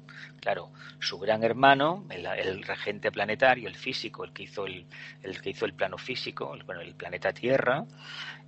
[0.44, 4.86] Claro, su gran hermano, el, regente planetario, el físico, el que hizo el,
[5.41, 7.86] que hizo el plano físico, el, bueno, el planeta Tierra,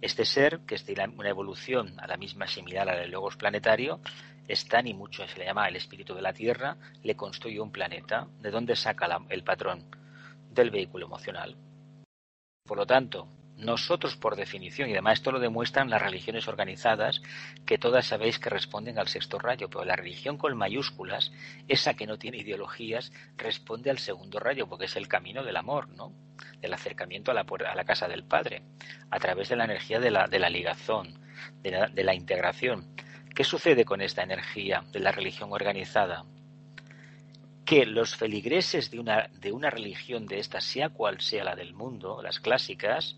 [0.01, 3.37] este ser, que es de una evolución a la misma similar a la del logos
[3.37, 4.01] planetario,
[4.45, 8.27] está ni mucho se le llama el espíritu de la Tierra, le construyó un planeta.
[8.41, 9.85] ¿De dónde saca el patrón?
[10.51, 11.55] Del vehículo emocional.
[12.65, 13.25] Por lo tanto,
[13.57, 17.21] nosotros, por definición, y además esto lo demuestran las religiones organizadas,
[17.65, 21.31] que todas sabéis que responden al sexto rayo, pero la religión con mayúsculas,
[21.67, 25.89] esa que no tiene ideologías, responde al segundo rayo, porque es el camino del amor,
[25.89, 26.11] ¿no?
[26.59, 28.63] Del acercamiento a la, a la casa del Padre,
[29.09, 31.19] a través de la energía de la, de la ligazón,
[31.61, 32.93] de la, de la integración.
[33.33, 36.25] ¿Qué sucede con esta energía de la religión organizada?
[37.65, 41.73] que los feligreses de una, de una religión de esta, sea cual sea la del
[41.73, 43.17] mundo, las clásicas,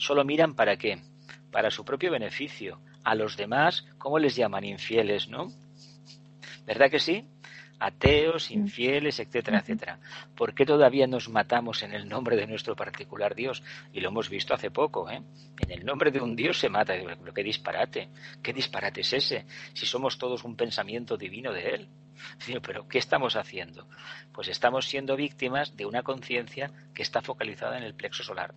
[0.00, 1.02] solo miran para qué?
[1.52, 2.80] Para su propio beneficio.
[3.04, 4.64] A los demás, ¿cómo les llaman?
[4.64, 5.48] Infieles, ¿no?
[6.66, 7.26] ¿Verdad que sí?
[7.78, 10.00] Ateos, infieles, etcétera, etcétera.
[10.34, 13.62] ¿Por qué todavía nos matamos en el nombre de nuestro particular Dios?
[13.92, 15.22] Y lo hemos visto hace poco, ¿eh?
[15.58, 16.94] En el nombre de un Dios se mata.
[16.94, 18.08] Pero qué disparate,
[18.42, 21.88] qué disparate es ese, si somos todos un pensamiento divino de Él.
[22.62, 23.88] Pero ¿qué estamos haciendo?
[24.32, 28.54] Pues estamos siendo víctimas de una conciencia que está focalizada en el plexo solar.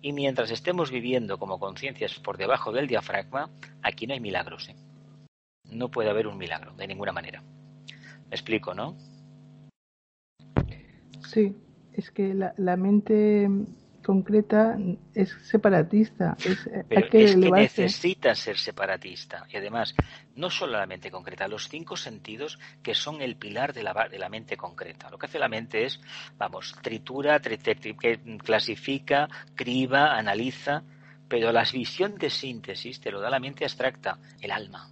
[0.00, 3.50] Y mientras estemos viviendo como conciencias por debajo del diafragma,
[3.82, 4.68] aquí no hay milagros.
[4.68, 4.76] ¿eh?
[5.70, 7.42] No puede haber un milagro, de ninguna manera.
[7.42, 8.96] ¿Me explico, no?
[11.24, 11.56] Sí,
[11.92, 13.48] es que la, la mente
[14.02, 14.76] concreta
[15.14, 16.36] es separatista.
[16.44, 19.46] Es, eh, Pero que, es que necesita ser separatista.
[19.48, 19.94] Y además,
[20.36, 24.18] no solo la mente concreta, los cinco sentidos que son el pilar de la, de
[24.18, 25.10] la mente concreta.
[25.10, 26.00] Lo que hace la mente es,
[26.36, 27.40] vamos, tritura,
[28.44, 30.82] clasifica, criba, analiza,
[31.28, 34.90] pero la visión de síntesis te lo da la mente abstracta, el alma.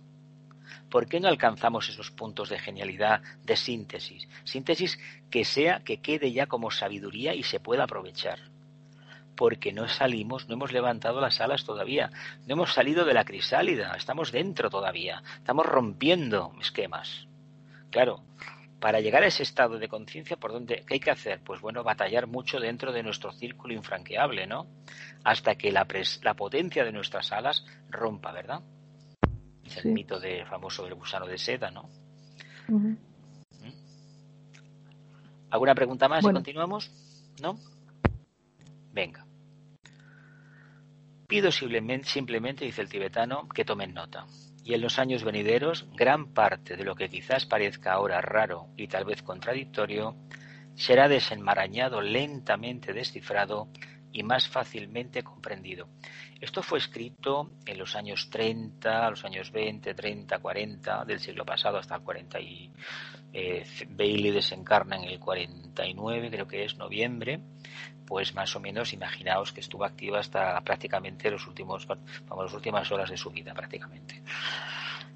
[0.88, 4.28] ¿Por qué no alcanzamos esos puntos de genialidad, de síntesis?
[4.44, 4.98] Síntesis
[5.30, 8.38] que sea, que quede ya como sabiduría y se pueda aprovechar
[9.40, 12.10] porque no salimos, no hemos levantado las alas todavía,
[12.46, 17.26] no hemos salido de la crisálida, estamos dentro todavía, estamos rompiendo esquemas.
[17.88, 18.22] Claro,
[18.80, 20.84] para llegar a ese estado de conciencia, ¿por dónde?
[20.86, 21.40] ¿Qué hay que hacer?
[21.42, 24.66] Pues bueno, batallar mucho dentro de nuestro círculo infranqueable, ¿no?
[25.24, 25.86] Hasta que la,
[26.20, 28.60] la potencia de nuestras alas rompa, ¿verdad?
[29.64, 31.88] Es el mito de, famoso del gusano de seda, ¿no?
[32.68, 32.94] ¿Mm?
[35.48, 36.90] ¿Alguna pregunta más y continuamos?
[37.40, 37.58] ¿No?
[38.92, 39.24] Venga.
[41.30, 44.26] Pido simplemente, dice el tibetano, que tomen nota.
[44.64, 48.88] Y en los años venideros, gran parte de lo que quizás parezca ahora raro y
[48.88, 50.16] tal vez contradictorio,
[50.74, 53.68] será desenmarañado, lentamente descifrado
[54.10, 55.88] y más fácilmente comprendido.
[56.40, 61.78] Esto fue escrito en los años 30, los años 20, 30, 40 del siglo pasado
[61.78, 62.72] hasta el 40 y
[63.32, 67.40] eh, Bailey desencarna en el 49, creo que es noviembre,
[68.10, 72.90] pues más o menos imaginaos que estuvo activa hasta prácticamente los últimos, vamos, las últimas
[72.90, 74.20] horas de su vida prácticamente.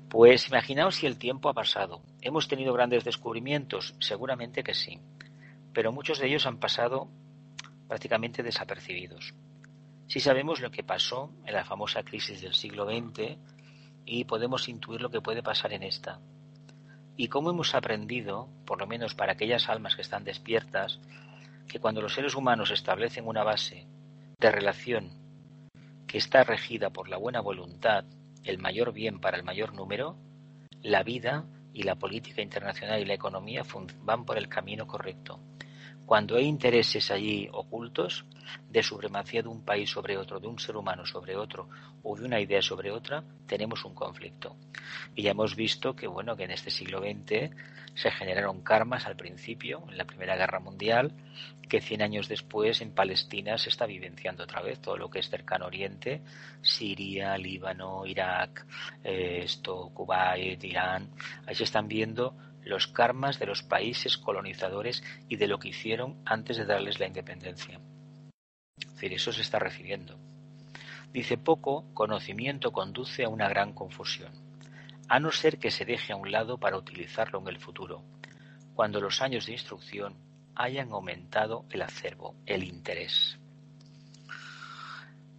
[0.09, 2.03] Pues imaginaos si el tiempo ha pasado.
[2.20, 3.97] ¿Hemos tenido grandes descubrimientos?
[3.99, 5.01] Seguramente que sí,
[5.72, 7.09] pero muchos de ellos han pasado
[7.88, 9.34] prácticamente desapercibidos.
[10.07, 13.38] Si sabemos lo que pasó en la famosa crisis del siglo XX
[14.05, 16.20] y podemos intuir lo que puede pasar en esta.
[17.16, 21.01] Y cómo hemos aprendido, por lo menos para aquellas almas que están despiertas,
[21.68, 23.86] que cuando los seres humanos establecen una base
[24.38, 25.10] de relación
[26.06, 28.04] que está regida por la buena voluntad,
[28.42, 30.16] el mayor bien para el mayor número,
[30.82, 33.62] la vida y la política internacional y la economía
[34.02, 35.40] van por el camino correcto.
[36.07, 38.24] Cuando hay intereses allí ocultos
[38.68, 41.68] de supremacía de un país sobre otro, de un ser humano sobre otro
[42.02, 44.57] o de una idea sobre otra, tenemos un conflicto.
[45.14, 47.50] Y ya hemos visto que bueno, que en este siglo XX
[47.94, 51.12] se generaron karmas al principio, en la Primera Guerra Mundial,
[51.68, 55.30] que 100 años después en Palestina se está vivenciando otra vez todo lo que es
[55.30, 56.22] cercano Oriente,
[56.61, 58.66] Siria, Líbano, Irak,
[59.02, 61.11] eh, esto, Kuwait, Irán.
[61.46, 62.34] Ahí se están viendo
[62.64, 67.06] los karmas de los países colonizadores y de lo que hicieron antes de darles la
[67.06, 67.80] independencia.
[68.78, 70.18] Es eso se está refiriendo.
[71.12, 74.32] Dice poco conocimiento conduce a una gran confusión,
[75.08, 78.02] a no ser que se deje a un lado para utilizarlo en el futuro,
[78.74, 80.16] cuando los años de instrucción
[80.56, 83.38] hayan aumentado el acervo, el interés.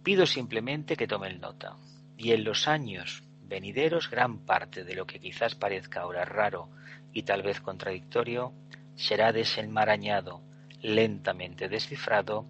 [0.02, 1.76] Pido simplemente que tomen nota,
[2.16, 6.70] y en los años venideros gran parte de lo que quizás parezca ahora raro
[7.16, 8.52] y tal vez contradictorio
[8.94, 10.42] será desenmarañado,
[10.82, 12.44] lentamente descifrado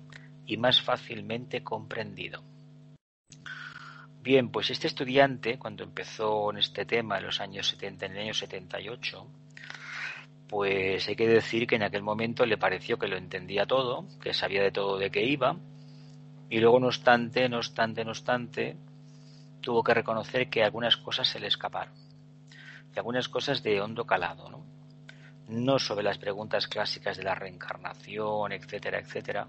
[0.45, 2.43] y más fácilmente comprendido.
[4.25, 8.19] Bien, pues este estudiante, cuando empezó en este tema en los años 70, en el
[8.25, 9.29] año 78,
[10.49, 14.35] pues hay que decir que en aquel momento le pareció que lo entendía todo, que
[14.35, 15.57] sabía de todo de qué iba,
[16.51, 18.77] y luego no obstante, no obstante, no obstante,
[19.61, 21.95] tuvo que reconocer que algunas cosas se le escaparon,
[22.97, 24.65] y algunas cosas de hondo calado, ¿no?
[25.49, 29.47] No sobre las preguntas clásicas de la reencarnación, etcétera, etcétera,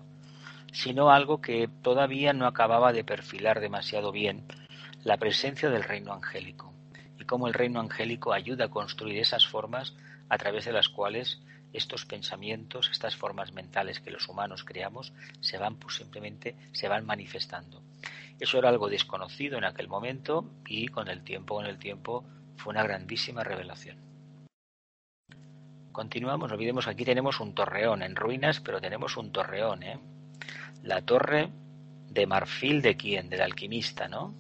[0.74, 4.44] sino algo que todavía no acababa de perfilar demasiado bien
[5.04, 6.74] la presencia del reino angélico
[7.18, 9.96] y cómo el reino angélico ayuda a construir esas formas
[10.28, 11.42] a través de las cuales
[11.72, 17.06] estos pensamientos, estas formas mentales que los humanos creamos, se van pues, simplemente se van
[17.06, 17.82] manifestando.
[18.40, 22.26] Eso era algo desconocido en aquel momento y con el tiempo, con el tiempo,
[22.58, 23.98] fue una grandísima revelación.
[25.92, 30.00] Continuamos, no olvidemos que aquí tenemos un torreón en ruinas, pero tenemos un torreón, ¿eh?
[30.84, 31.50] La torre
[32.10, 33.30] de marfil de quién?
[33.30, 34.34] Del alquimista, ¿no?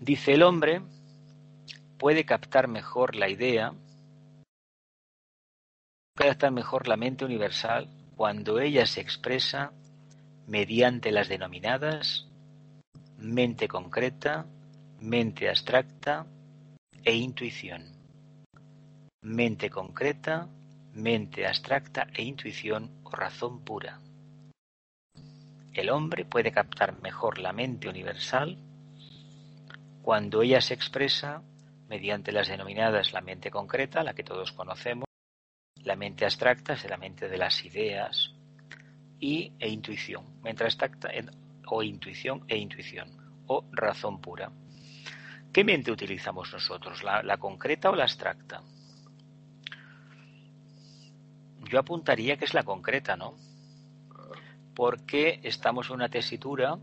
[0.00, 0.82] Dice el hombre
[1.98, 3.72] puede captar mejor la idea,
[6.14, 9.72] puede captar mejor la mente universal cuando ella se expresa
[10.46, 12.26] mediante las denominadas
[13.18, 14.46] mente concreta,
[15.02, 16.24] mente abstracta
[17.02, 17.82] e intuición.
[19.22, 20.46] Mente concreta,
[20.94, 23.98] mente abstracta e intuición o razón pura.
[25.74, 28.58] El hombre puede captar mejor la mente universal
[30.02, 31.42] cuando ella se expresa
[31.88, 35.08] mediante las denominadas la mente concreta, la que todos conocemos,
[35.82, 38.36] la mente abstracta es la mente de las ideas
[39.18, 41.08] y e intuición, mente abstracta
[41.66, 44.52] o intuición e intuición o razón pura.
[45.52, 48.62] ¿Qué mente utilizamos nosotros, la, concreta o la abstracta?
[51.70, 53.34] Yo apuntaría que es la concreta, ¿no?
[54.74, 56.78] Porque estamos en una tesitura,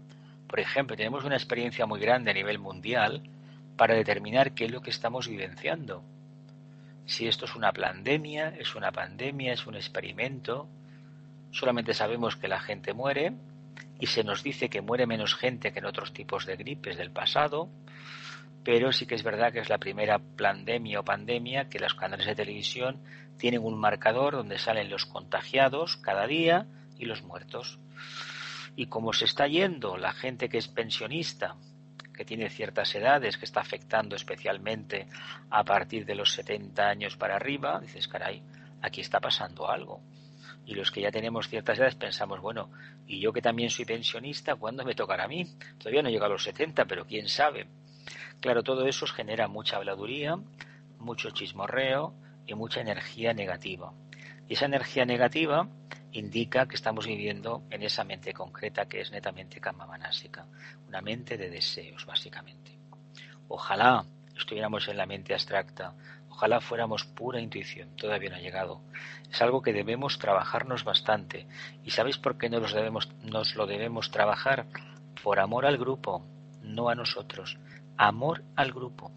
[0.47, 3.23] por ejemplo, tenemos una experiencia muy grande a nivel mundial,
[3.79, 6.03] para determinar qué es lo que estamos vivenciando.
[7.05, 10.67] Si esto es una pandemia, es una pandemia, es un experimento,
[11.51, 13.33] solamente sabemos que la gente muere
[13.97, 17.09] y se nos dice que muere menos gente que en otros tipos de gripes del
[17.09, 17.69] pasado,
[18.63, 22.25] pero sí que es verdad que es la primera pandemia o pandemia que los canales
[22.25, 23.01] de televisión
[23.37, 27.79] tienen un marcador donde salen los contagiados cada día y los muertos.
[28.75, 31.55] Y como se está yendo la gente que es pensionista
[32.19, 35.07] que tiene ciertas edades, que está afectando especialmente
[35.49, 38.43] a partir de los 70 años para arriba, dices, caray,
[38.81, 40.01] aquí está pasando algo.
[40.65, 42.71] Y los que ya tenemos ciertas edades pensamos, bueno,
[43.07, 45.45] y yo que también soy pensionista, ¿cuándo me tocará a mí?
[45.77, 47.67] Todavía no llega a los 70, pero quién sabe.
[48.39, 50.37] Claro, todo eso genera mucha habladuría,
[50.97, 52.13] mucho chismorreo
[52.45, 53.93] y mucha energía negativa.
[54.47, 55.67] Y esa energía negativa
[56.11, 60.45] indica que estamos viviendo en esa mente concreta que es netamente kamamanásika,
[60.87, 62.77] una mente de deseos, básicamente.
[63.47, 65.93] Ojalá estuviéramos en la mente abstracta,
[66.29, 68.81] ojalá fuéramos pura intuición, todavía no ha llegado.
[69.29, 71.45] Es algo que debemos trabajarnos bastante.
[71.83, 74.65] ¿Y sabéis por qué nos, debemos, nos lo debemos trabajar?
[75.21, 76.25] Por amor al grupo,
[76.63, 77.57] no a nosotros.
[78.01, 79.11] Amor al grupo.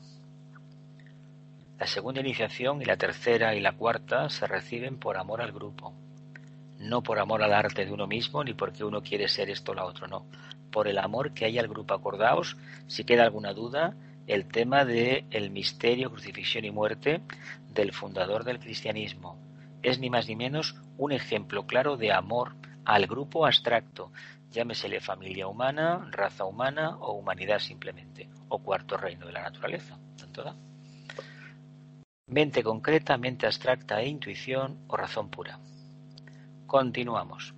[1.79, 5.95] La segunda iniciación y la tercera y la cuarta se reciben por amor al grupo
[6.83, 9.75] no por amor al arte de uno mismo ni porque uno quiere ser esto o
[9.75, 10.27] la otro, no,
[10.71, 11.95] por el amor que hay al grupo.
[11.95, 12.57] Acordaos,
[12.89, 13.95] si queda alguna duda,
[14.27, 17.21] el tema de el misterio, crucifixión y muerte
[17.73, 19.39] del fundador del cristianismo.
[19.83, 22.55] Es ni más ni menos un ejemplo claro de amor
[22.85, 24.13] al grupo abstracto,
[24.51, 29.99] llámesele familia humana, raza humana o humanidad simplemente, o cuarto reino de la naturaleza.
[30.17, 30.55] ¿Tanto?
[32.27, 35.59] Mente concreta, mente abstracta e intuición o razón pura.
[36.67, 37.55] Continuamos.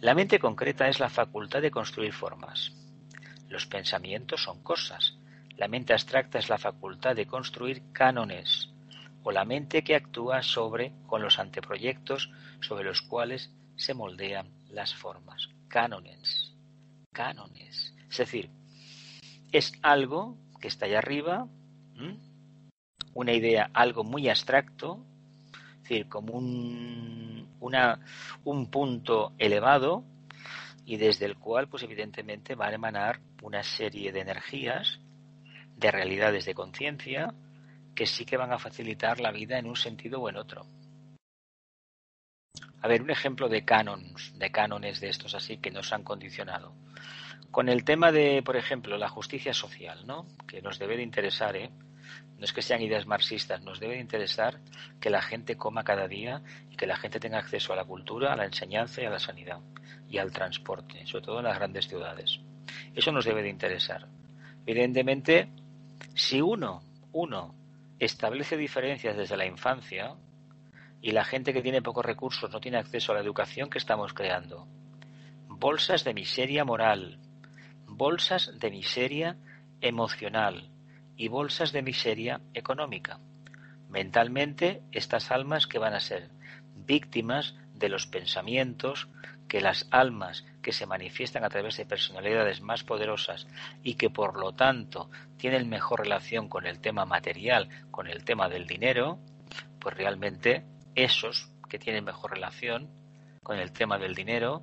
[0.00, 2.72] La mente concreta es la facultad de construir formas.
[3.48, 5.18] Los pensamientos son cosas.
[5.56, 8.72] La mente abstracta es la facultad de construir cánones
[9.22, 14.94] o la mente que actúa sobre con los anteproyectos sobre los cuales se moldean las
[14.94, 15.48] formas.
[15.68, 16.54] Cánones.
[17.12, 17.94] Cánones.
[18.10, 18.50] Es decir,
[19.52, 21.48] es algo que está allá arriba,
[23.14, 25.04] una idea, algo muy abstracto,
[25.76, 28.00] es decir, como un, una,
[28.44, 30.04] un punto elevado
[30.84, 35.00] y desde el cual, pues evidentemente, va a emanar una serie de energías,
[35.76, 37.34] de realidades de conciencia,
[37.94, 40.66] que sí que van a facilitar la vida en un sentido o en otro.
[42.80, 46.74] A ver, un ejemplo de canons, de cánones de estos así que nos han condicionado.
[47.50, 50.26] Con el tema de, por ejemplo, la justicia social, ¿no?
[50.46, 51.70] Que nos debe de interesar, ¿eh?
[52.38, 54.60] No es que sean ideas marxistas, nos debe de interesar
[55.00, 58.32] que la gente coma cada día y que la gente tenga acceso a la cultura,
[58.32, 59.60] a la enseñanza y a la sanidad
[60.08, 62.40] y al transporte, sobre todo en las grandes ciudades.
[62.94, 64.06] Eso nos debe de interesar.
[64.66, 65.48] Evidentemente,
[66.14, 67.54] si uno, uno,
[67.98, 70.14] establece diferencias desde la infancia
[71.00, 74.12] y la gente que tiene pocos recursos no tiene acceso a la educación que estamos
[74.12, 74.66] creando.
[75.48, 77.18] Bolsas de miseria moral,
[77.86, 79.36] bolsas de miseria
[79.80, 80.70] emocional
[81.16, 83.20] y bolsas de miseria económica.
[83.88, 86.30] Mentalmente, estas almas que van a ser
[86.74, 89.08] víctimas de los pensamientos
[89.48, 93.46] que las almas que se manifiestan a través de personalidades más poderosas
[93.82, 98.48] y que por lo tanto tienen mejor relación con el tema material, con el tema
[98.48, 99.18] del dinero,
[99.80, 100.64] pues realmente
[101.04, 102.90] esos que tienen mejor relación
[103.42, 104.62] con el tema del dinero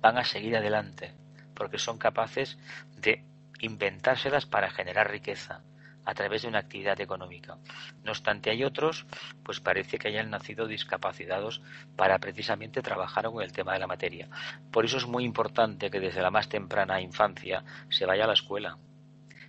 [0.00, 1.14] van a seguir adelante,
[1.54, 2.58] porque son capaces
[2.96, 3.24] de
[3.60, 5.62] inventárselas para generar riqueza,
[6.04, 7.58] a través de una actividad económica.
[8.04, 9.06] No obstante, hay otros,
[9.42, 11.62] pues parece que hayan nacido discapacitados
[11.96, 14.28] para precisamente trabajar con el tema de la materia.
[14.70, 18.34] Por eso es muy importante que desde la más temprana infancia se vaya a la
[18.34, 18.78] escuela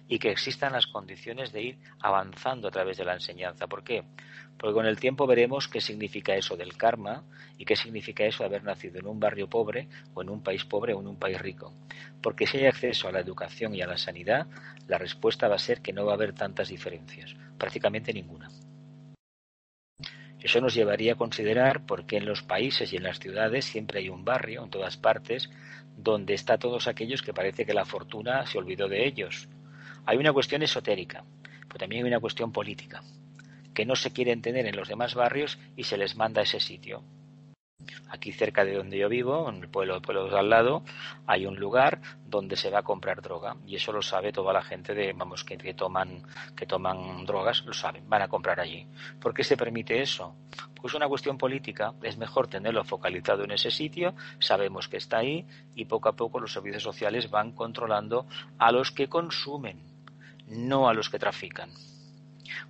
[0.07, 3.67] y que existan las condiciones de ir avanzando a través de la enseñanza.
[3.67, 4.05] ¿Por qué?
[4.57, 7.23] Porque con el tiempo veremos qué significa eso del karma
[7.57, 10.65] y qué significa eso de haber nacido en un barrio pobre o en un país
[10.65, 11.73] pobre o en un país rico.
[12.21, 14.47] Porque si hay acceso a la educación y a la sanidad,
[14.87, 18.49] la respuesta va a ser que no va a haber tantas diferencias, prácticamente ninguna.
[20.39, 23.99] Eso nos llevaría a considerar por qué en los países y en las ciudades siempre
[23.99, 25.49] hay un barrio, en todas partes,
[25.97, 29.49] donde está todos aquellos que parece que la fortuna se olvidó de ellos.
[30.05, 31.25] Hay una cuestión esotérica,
[31.67, 33.01] pero también hay una cuestión política
[33.77, 36.59] que no se quieren tener en los demás barrios y se les manda a ese
[36.59, 37.03] sitio.
[38.09, 40.81] Aquí cerca de donde yo vivo, en el pueblo, pueblo de al lado,
[41.27, 44.63] hay un lugar donde se va a comprar droga y eso lo sabe toda la
[44.63, 46.23] gente de, vamos, que, que toman
[46.55, 48.87] que toman drogas, lo saben, van a comprar allí.
[49.21, 50.33] ¿Por qué se permite eso?
[50.81, 55.45] Pues una cuestión política, es mejor tenerlo focalizado en ese sitio, sabemos que está ahí
[55.75, 58.25] y poco a poco los servicios sociales van controlando
[58.57, 59.83] a los que consumen,
[60.47, 61.69] no a los que trafican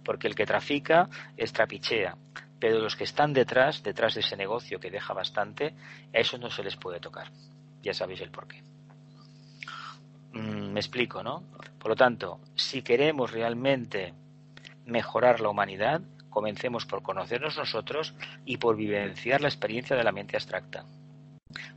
[0.03, 2.17] porque el que trafica es trapichea,
[2.59, 5.73] pero los que están detrás, detrás de ese negocio que deja bastante,
[6.13, 7.31] a eso no se les puede tocar.
[7.81, 8.63] Ya sabéis el porqué.
[10.33, 11.43] Mm, me explico, ¿no?
[11.79, 14.13] Por lo tanto, si queremos realmente
[14.85, 18.15] mejorar la humanidad, comencemos por conocernos nosotros
[18.45, 20.85] y por vivenciar la experiencia de la mente abstracta.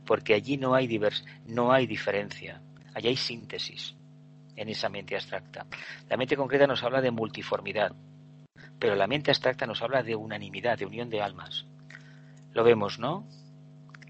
[0.05, 2.61] Porque allí no hay, divers no hay diferencia,
[2.93, 3.95] allí hay síntesis
[4.55, 5.65] en esa mente abstracta.
[6.09, 7.93] La mente concreta nos habla de multiformidad,
[8.79, 11.65] pero la mente abstracta nos habla de unanimidad, de unión de almas.
[12.53, 13.27] Lo vemos, ¿no?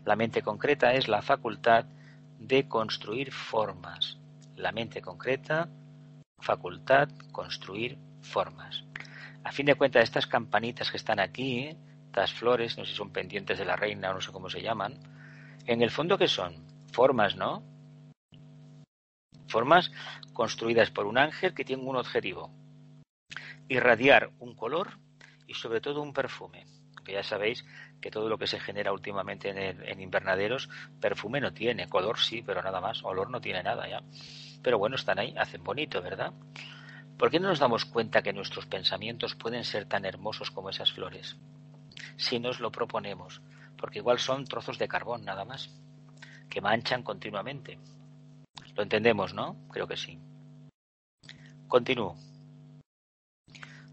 [0.05, 1.85] La mente concreta es la facultad
[2.39, 4.17] de construir formas.
[4.55, 5.69] La mente concreta,
[6.39, 8.83] facultad, construir formas.
[9.43, 11.75] A fin de cuentas, estas campanitas que están aquí,
[12.07, 14.61] estas flores, no sé si son pendientes de la reina o no sé cómo se
[14.61, 14.95] llaman,
[15.65, 16.55] en el fondo, ¿qué son?
[16.91, 17.63] Formas, ¿no?
[19.51, 19.91] Formas
[20.31, 22.53] construidas por un ángel que tiene un objetivo,
[23.67, 24.97] irradiar un color
[25.45, 26.65] y sobre todo un perfume.
[27.03, 27.65] Que ya sabéis
[27.99, 30.69] que todo lo que se genera últimamente en, invernaderos,
[31.01, 34.01] perfume no tiene, color sí, pero nada más, olor no tiene nada ya.
[34.63, 36.31] Pero bueno, están ahí, hacen bonito, ¿verdad?
[37.17, 40.93] ¿Por qué no nos damos cuenta que nuestros pensamientos pueden ser tan hermosos como esas
[40.93, 41.35] flores?
[42.15, 43.41] Si nos lo proponemos,
[43.75, 45.69] porque igual son trozos de carbón nada más,
[46.49, 47.77] que manchan continuamente.
[48.75, 49.55] Lo entendemos, ¿no?
[49.71, 50.19] Creo que sí.
[51.67, 52.15] Continúo.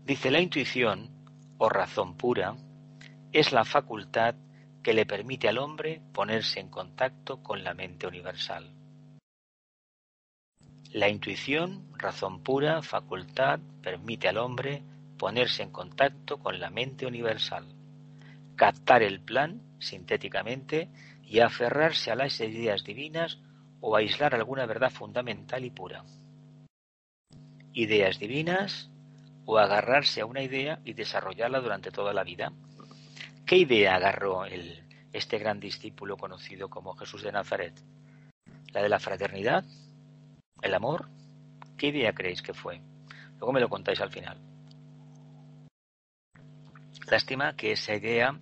[0.04, 1.10] Dice la intuición,
[1.58, 2.56] o razón pura,
[3.32, 4.34] es la facultad
[4.82, 8.72] que le permite al hombre ponerse en contacto con la mente universal.
[10.92, 14.82] La intuición, razón pura, facultad, permite al hombre
[15.18, 17.66] ponerse en contacto con la mente universal,
[18.56, 20.88] captar el plan sintéticamente
[21.22, 23.38] y aferrarse a las ideas divinas
[23.80, 26.04] o aislar alguna verdad fundamental y pura.
[27.72, 28.90] Ideas divinas,
[29.50, 32.52] o agarrarse a una idea y desarrollarla durante toda la vida.
[33.46, 34.44] ¿Qué idea agarró
[35.10, 37.72] este gran discípulo conocido como Jesús de Nazaret?
[38.74, 39.64] ¿La de la fraternidad?
[40.60, 41.08] ¿El amor?
[41.78, 42.82] ¿Qué idea creéis que fue?
[43.38, 44.38] Luego me lo contáis al final.
[47.10, 48.38] Lástima que esa idea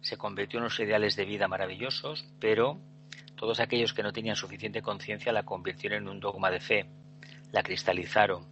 [0.00, 2.80] se convirtió en unos ideales de vida maravillosos, pero
[3.42, 6.86] todos aquellos que no tenían suficiente conciencia la convirtieron en un dogma de fe,
[7.50, 8.46] la cristalizaron,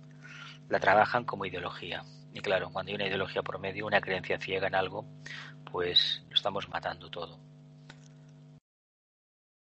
[0.69, 2.03] la trabajan como ideología.
[2.35, 5.07] Y claro, cuando hay una ideología por medio, una creencia ciega en algo,
[5.71, 7.39] pues lo estamos matando todo.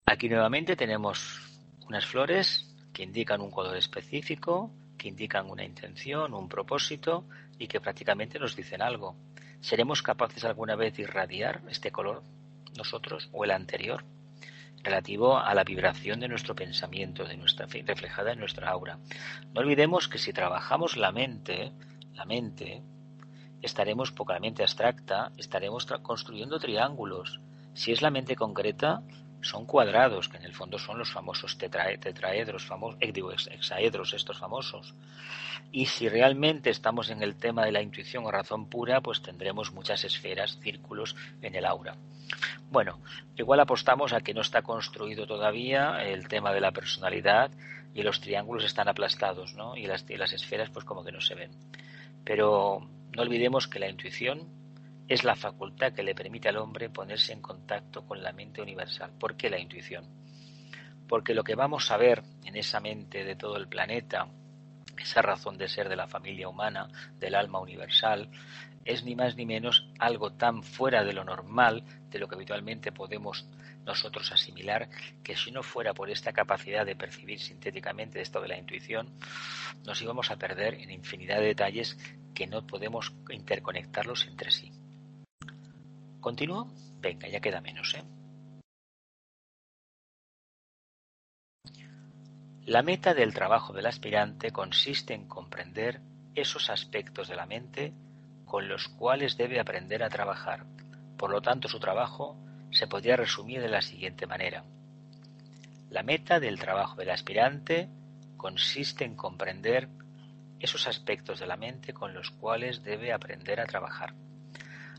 [0.06, 1.42] Aquí nuevamente tenemos
[1.90, 7.26] unas flores que indican un color específico, que indican una intención, un propósito
[7.60, 9.18] y que prácticamente nos dicen algo.
[9.60, 12.24] ¿Seremos capaces alguna vez de irradiar este color
[12.78, 14.06] nosotros o el anterior?
[14.84, 19.00] Relativo a la vibración de nuestro pensamiento, de nuestra reflejada en nuestra aura.
[19.54, 21.72] No olvidemos que si trabajamos la mente,
[22.14, 22.84] la mente,
[23.62, 27.42] estaremos poca la mente abstracta, estaremos construyendo triángulos.
[27.74, 29.04] Si es la mente concreta,
[29.42, 34.38] son cuadrados, que en el fondo son los famosos tetraedros, famosos, eh, digo, hexaedros, estos
[34.38, 34.94] famosos.
[35.72, 39.74] Y si realmente estamos en el tema de la intuición o razón pura, pues tendremos
[39.74, 41.96] muchas esferas, círculos en el aura.
[42.72, 43.00] Bueno,
[43.36, 47.52] igual apostamos a que no está construido todavía el tema de la personalidad
[47.94, 49.76] y los triángulos están aplastados, ¿no?
[49.76, 51.52] Y las, y las esferas pues como que no se ven.
[52.24, 54.57] Pero no olvidemos que la intuición
[55.08, 59.12] es la facultad que le permite al hombre ponerse en contacto con la mente universal.
[59.18, 60.06] ¿Por qué la intuición?
[61.08, 64.28] Porque lo que vamos a ver en esa mente de todo el planeta,
[64.98, 68.30] esa razón de ser de la familia humana, del alma universal,
[68.84, 72.92] es ni más ni menos algo tan fuera de lo normal, de lo que habitualmente
[72.92, 73.48] podemos
[73.86, 74.90] nosotros asimilar,
[75.24, 79.14] que si no fuera por esta capacidad de percibir sintéticamente esto de la intuición,
[79.86, 81.98] nos íbamos a perder en infinidad de detalles
[82.34, 84.72] que no podemos interconectarlos entre sí.
[86.20, 86.68] ¿Continúo?
[87.00, 88.04] Venga, ya queda menos, ¿eh?
[92.66, 96.02] La meta del trabajo del aspirante consiste en comprender
[96.36, 97.94] esos aspectos de la mente
[98.46, 100.66] con los cuales debe aprender a trabajar.
[101.18, 102.36] Por lo tanto, su trabajo
[102.72, 104.66] se podría resumir de la siguiente manera.
[105.90, 107.88] La meta del trabajo del aspirante
[108.36, 109.88] consiste en comprender
[110.60, 114.14] esos aspectos de la mente con los cuales debe aprender a trabajar.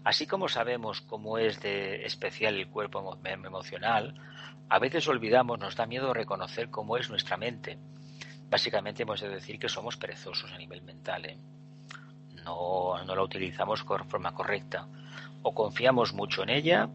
[0.05, 4.15] Así como sabemos cómo es de especial el cuerpo emocional,
[4.69, 7.79] a veces olvidamos, nos da miedo reconocer cómo es nuestra mente.
[8.51, 11.27] Básicamente hemos de decir que somos perezosos a nivel mental.
[11.27, 11.39] ¿eh?
[12.45, 14.87] No, no la utilizamos de forma correcta.
[15.43, 16.89] O confiamos mucho en ella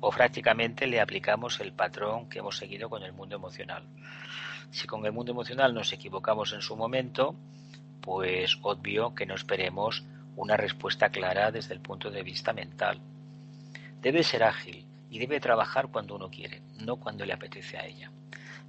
[0.00, 3.84] o prácticamente le aplicamos el patrón que hemos seguido con el mundo emocional.
[4.70, 7.36] Si con el mundo emocional nos equivocamos en su momento,
[8.00, 10.04] pues obvio que no esperemos
[10.36, 13.00] una respuesta clara desde el punto de vista mental.
[14.00, 18.10] Debe ser ágil y debe trabajar cuando uno quiere, no cuando le apetece a ella.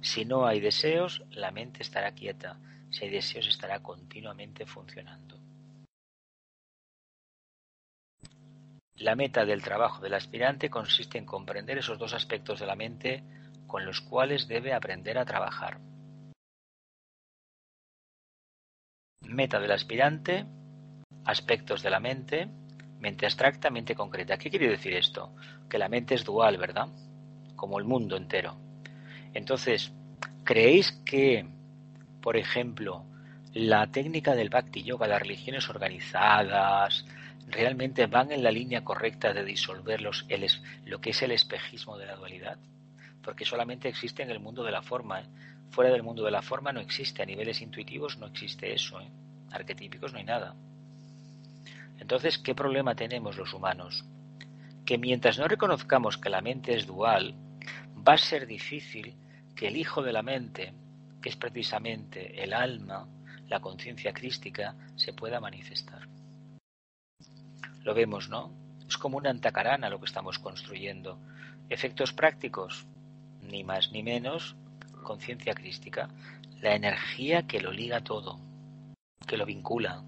[0.00, 2.58] Si no hay deseos, la mente estará quieta.
[2.90, 5.38] Si hay deseos, estará continuamente funcionando.
[8.96, 13.24] La meta del trabajo del aspirante consiste en comprender esos dos aspectos de la mente
[13.66, 15.80] con los cuales debe aprender a trabajar.
[19.22, 20.46] Meta del aspirante
[21.24, 22.48] aspectos de la mente,
[23.00, 24.38] mente abstracta, mente concreta.
[24.38, 25.34] ¿Qué quiere decir esto?
[25.68, 26.88] Que la mente es dual, ¿verdad?
[27.56, 28.56] Como el mundo entero.
[29.34, 29.92] Entonces,
[30.44, 31.46] ¿creéis que,
[32.22, 33.04] por ejemplo,
[33.52, 37.04] la técnica del Bhakti Yoga, las religiones organizadas,
[37.46, 40.26] realmente van en la línea correcta de disolver los,
[40.86, 42.58] lo que es el espejismo de la dualidad?
[43.22, 45.20] Porque solamente existe en el mundo de la forma.
[45.20, 45.26] ¿eh?
[45.70, 49.00] Fuera del mundo de la forma no existe, a niveles intuitivos no existe eso.
[49.00, 49.08] ¿eh?
[49.50, 50.54] Arquetípicos no hay nada.
[51.98, 54.04] Entonces, ¿qué problema tenemos los humanos?
[54.84, 57.34] Que mientras no reconozcamos que la mente es dual,
[58.06, 59.14] va a ser difícil
[59.54, 60.74] que el hijo de la mente,
[61.22, 63.08] que es precisamente el alma,
[63.48, 66.08] la conciencia crística, se pueda manifestar.
[67.82, 68.50] Lo vemos, ¿no?
[68.88, 71.18] Es como una antacarana lo que estamos construyendo.
[71.68, 72.86] Efectos prácticos,
[73.42, 74.56] ni más ni menos,
[75.02, 76.08] conciencia crística,
[76.60, 78.40] la energía que lo liga todo,
[79.26, 80.02] que lo vincula,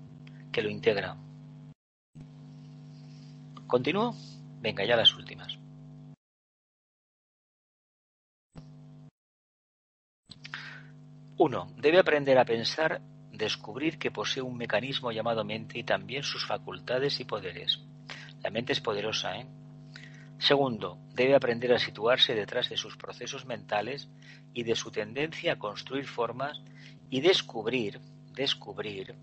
[0.53, 1.17] que lo integra.
[3.67, 4.15] ¿Continúo?
[4.61, 5.59] Venga, ya las últimas.
[11.39, 16.47] Uno, debe aprender a pensar, descubrir que posee un mecanismo llamado mente y también sus
[16.47, 17.81] facultades y poderes.
[18.43, 19.47] La mente es poderosa, ¿eh?
[20.39, 24.09] Segundo, debe aprender a situarse detrás de sus procesos mentales
[24.55, 26.63] y de su tendencia a construir formas
[27.11, 28.01] y descubrir,
[28.33, 29.15] descubrir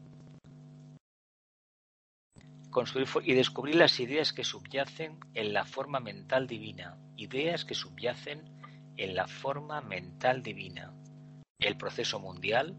[2.73, 8.43] construir y descubrir las ideas que subyacen en la forma mental divina, ideas que subyacen
[8.97, 10.93] en la forma mental divina,
[11.59, 12.75] el proceso mundial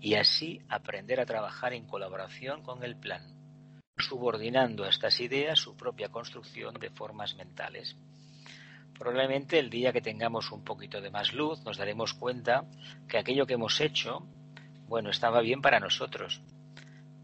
[0.00, 3.34] y así aprender a trabajar en colaboración con el plan.
[3.96, 7.96] subordinando a estas ideas su propia construcción de formas mentales.
[8.98, 12.64] Probablemente el día que tengamos un poquito de más luz nos daremos cuenta
[13.08, 14.26] que aquello que hemos hecho,
[14.88, 16.42] bueno, estaba bien para nosotros,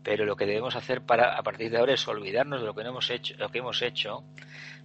[0.02, 2.82] pero lo que debemos hacer para a partir de ahora es olvidarnos de lo que
[2.82, 4.24] hemos hecho, lo que hemos hecho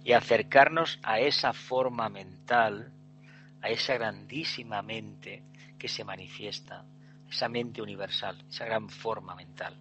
[0.04, 2.92] y acercarnos a esa forma mental,
[3.62, 5.42] a esa grandísima mente
[5.78, 6.84] que se manifiesta,
[7.30, 9.76] esa mente universal, esa gran forma mental.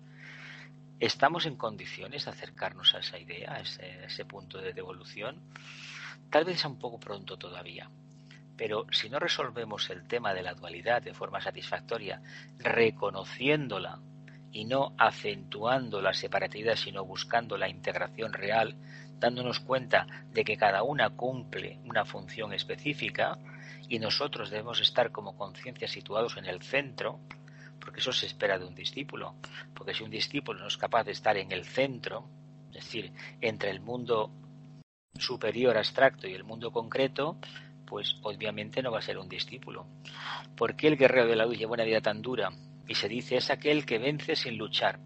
[0.99, 5.41] ¿Estamos en condiciones de acercarnos a esa idea, a ese, punto de devolución?
[6.29, 7.89] Tal vez sea un poco pronto todavía,
[8.55, 12.21] pero si no resolvemos el tema de la dualidad de forma satisfactoria,
[12.57, 13.99] reconociéndola
[14.55, 18.73] y no acentuando la separatividad, sino buscando la integración real,
[19.19, 23.37] dándonos cuenta de que cada una cumple una función específica
[23.89, 27.19] y nosotros debemos estar como conciencia situados en el centro,
[27.81, 29.35] porque eso se espera de un discípulo,
[29.73, 32.25] porque si un discípulo no es capaz de estar en el centro,
[32.69, 34.31] es decir, entre el mundo
[35.19, 37.39] superior abstracto y el mundo concreto,
[37.85, 39.85] pues obviamente no va a ser un discípulo.
[40.55, 42.53] ¿Por qué el guerrero de la luz lleva una vida tan dura?
[42.87, 44.99] Y se dice es aquel que vence sin luchar.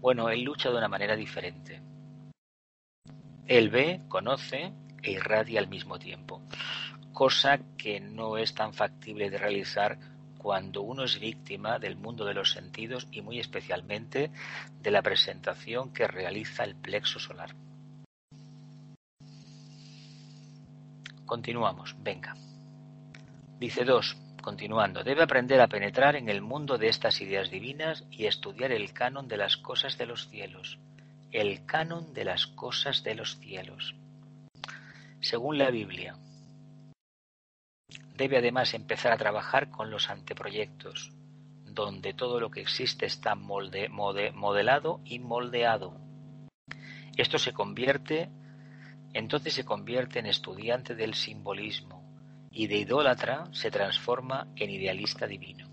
[0.00, 1.80] Bueno, él lucha de una manera diferente.
[3.46, 6.42] Él ve, conoce e irradia al mismo tiempo,
[7.12, 9.98] cosa que no es tan factible de realizar
[10.38, 14.30] cuando uno es víctima del mundo de los sentidos y muy especialmente
[14.80, 17.54] de la presentación que realiza el plexo solar.
[21.24, 22.34] Continuamos, venga.
[23.58, 24.21] Dice 2.
[24.42, 28.92] Continuando, debe aprender a penetrar en el mundo de estas ideas divinas y estudiar el
[28.92, 30.80] canon de las cosas de los cielos.
[31.30, 33.94] El canon de las cosas de los cielos.
[35.20, 36.16] Según la Biblia,
[38.16, 41.12] Debe además empezar a trabajar con los anteproyectos,
[41.64, 45.96] donde todo lo que existe está modelado y moldeado.
[47.16, 48.28] Esto se convierte,
[49.14, 52.01] entonces se convierte en estudiante del simbolismo
[52.52, 55.68] y de idólatra se transforma en idealista divino.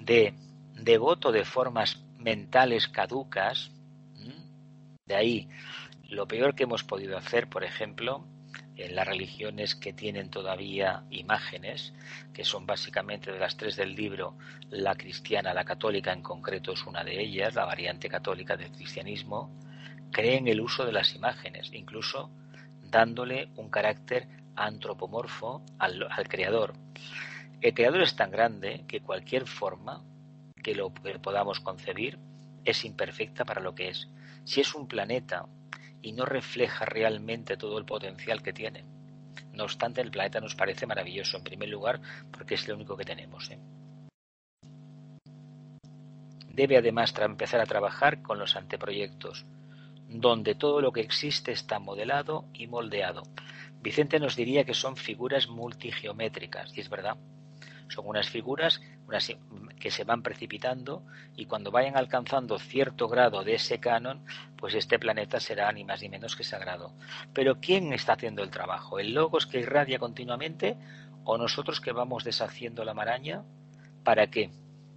[0.00, 0.34] De
[0.74, 3.70] devoto de formas mentales caducas,
[5.06, 5.48] de ahí
[6.08, 8.24] lo peor que hemos podido hacer, por ejemplo,
[8.76, 11.94] en las religiones que tienen todavía imágenes,
[12.34, 14.36] que son básicamente de las tres del libro,
[14.70, 19.50] la cristiana, la católica en concreto es una de ellas, la variante católica del cristianismo,
[20.10, 22.30] creen el uso de las imágenes, incluso
[22.82, 26.74] dándole un carácter antropomorfo al, creador.
[27.60, 30.02] El creador es tan grande que cualquier forma
[30.62, 32.18] que lo podamos concebir
[32.64, 34.08] es imperfecta para lo que es.
[34.44, 35.46] Si es un planeta
[36.02, 38.84] y no refleja realmente todo el potencial que tiene.
[39.52, 42.00] No obstante, el planeta nos parece maravilloso, en primer lugar,
[42.30, 43.50] porque es lo único que tenemos.
[43.50, 43.58] ¿eh?
[46.48, 49.46] Debe además empezar a trabajar con los anteproyectos,
[50.08, 53.22] donde todo lo que existe está modelado y moldeado.
[53.86, 57.16] Vicente nos diría que son figuras multigeométricas, y es verdad.
[57.86, 58.80] Son unas figuras
[59.78, 61.04] que se van precipitando
[61.36, 64.24] y cuando vayan alcanzando cierto grado de ese canon,
[64.56, 66.94] pues este planeta será ni más ni menos que sagrado.
[67.32, 68.98] Pero ¿quién está haciendo el trabajo?
[68.98, 70.76] ¿El logos que irradia continuamente
[71.22, 73.44] o nosotros que vamos deshaciendo la maraña?
[74.02, 74.50] ¿Para qué?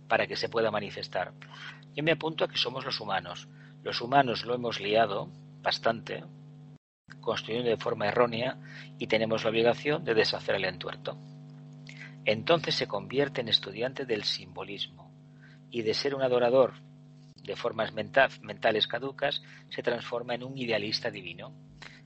[0.08, 1.32] Para que se pueda manifestar.
[1.94, 3.48] Yo me apunto a que somos los humanos.
[3.84, 5.30] Los humanos lo hemos liado
[5.62, 6.24] bastante,
[7.22, 8.58] construyendo de forma errónea
[8.98, 11.18] y tenemos la obligación de deshacer el entuerto.
[12.26, 15.12] Entonces se convierte en estudiante del simbolismo
[15.72, 16.74] y de ser un adorador
[17.44, 21.54] de formas mentales caducas se transforma en un idealista divino.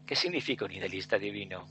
[0.06, 1.66] ¿Qué significa un idealista divino?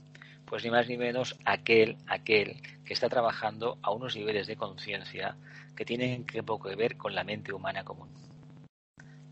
[0.45, 5.37] Pues ni más ni menos aquel, aquel que está trabajando a unos niveles de conciencia
[5.77, 8.11] que tienen que poco que ver con la mente humana común.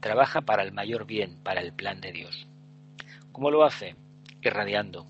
[0.01, 2.50] Trabaja para el mayor bien, para el plan de Dios.
[3.33, 3.97] ¿Cómo lo hace?
[4.43, 5.07] Irradiando.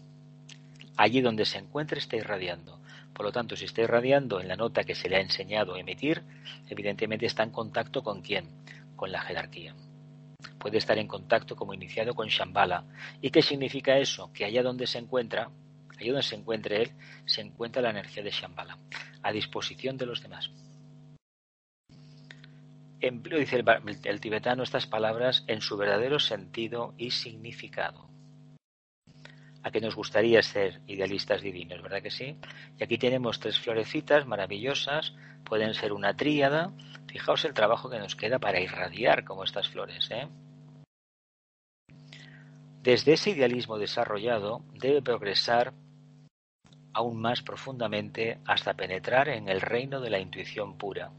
[0.97, 2.81] Allí donde se encuentre está irradiando
[3.21, 5.79] por lo tanto, si está irradiando en la nota que se le ha enseñado a
[5.79, 6.23] emitir,
[6.69, 8.49] evidentemente está en contacto con quién?
[8.97, 9.75] Con la jerarquía.
[10.59, 12.85] Puede estar en contacto como iniciado con Shambhala.
[13.21, 14.33] ¿Y qué significa eso?
[14.33, 15.51] Que allá donde se encuentra,
[15.99, 16.93] allá donde se encuentre él,
[17.27, 18.79] se encuentra la energía de Shambhala,
[19.23, 20.51] a disposición de los demás.
[23.01, 23.65] Empleo, dice
[24.05, 28.09] el, tibetano, estas palabras en su verdadero sentido y significado
[29.63, 32.37] a que nos gustaría ser idealistas divinos, ¿verdad que sí?
[32.79, 36.73] Y aquí tenemos tres florecitas maravillosas, pueden ser una tríada.
[37.07, 40.29] Fijaos el trabajo que nos queda para irradiar como estas flores, ¿eh?
[42.83, 45.75] Desde ese idealismo desarrollado debe progresar
[46.95, 51.13] aún más profundamente hasta penetrar en el reino de la intuición pura.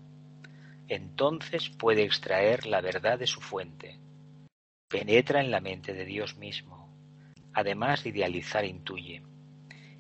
[0.92, 3.98] Entonces puede extraer la verdad de su fuente,
[4.89, 6.94] penetra en la mente de Dios mismo,
[7.54, 9.24] además de idealizar intuye.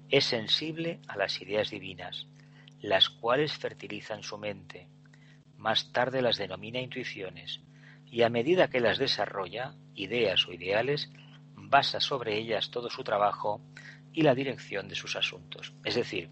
[0.09, 2.27] Es sensible a las ideas divinas,
[2.81, 4.89] las cuales fertilizan su mente.
[5.55, 7.61] Más tarde las denomina intuiciones,
[8.05, 11.09] y a medida que las desarrolla, ideas o ideales,
[11.55, 13.61] basa sobre ellas todo su trabajo
[14.11, 15.71] y la dirección de sus asuntos.
[15.85, 16.31] Es decir,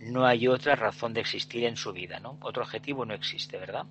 [0.00, 2.38] no hay otra razón de existir en su vida, ¿no?
[2.40, 3.86] Otro objetivo no existe, ¿verdad?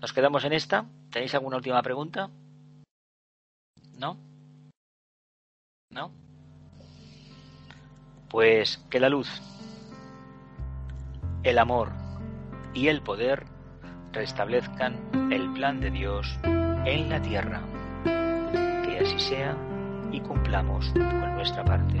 [0.00, 0.86] ¿Nos quedamos en esta?
[1.10, 2.30] ¿Tenéis alguna última pregunta?
[3.98, 4.16] ¿No?
[5.90, 6.10] ¿No?
[8.28, 9.28] Pues que la luz,
[11.42, 11.92] el amor
[12.74, 13.44] y el poder
[14.12, 17.60] restablezcan el plan de Dios en la tierra.
[18.04, 19.56] Que así sea
[20.10, 22.00] y cumplamos con nuestra parte.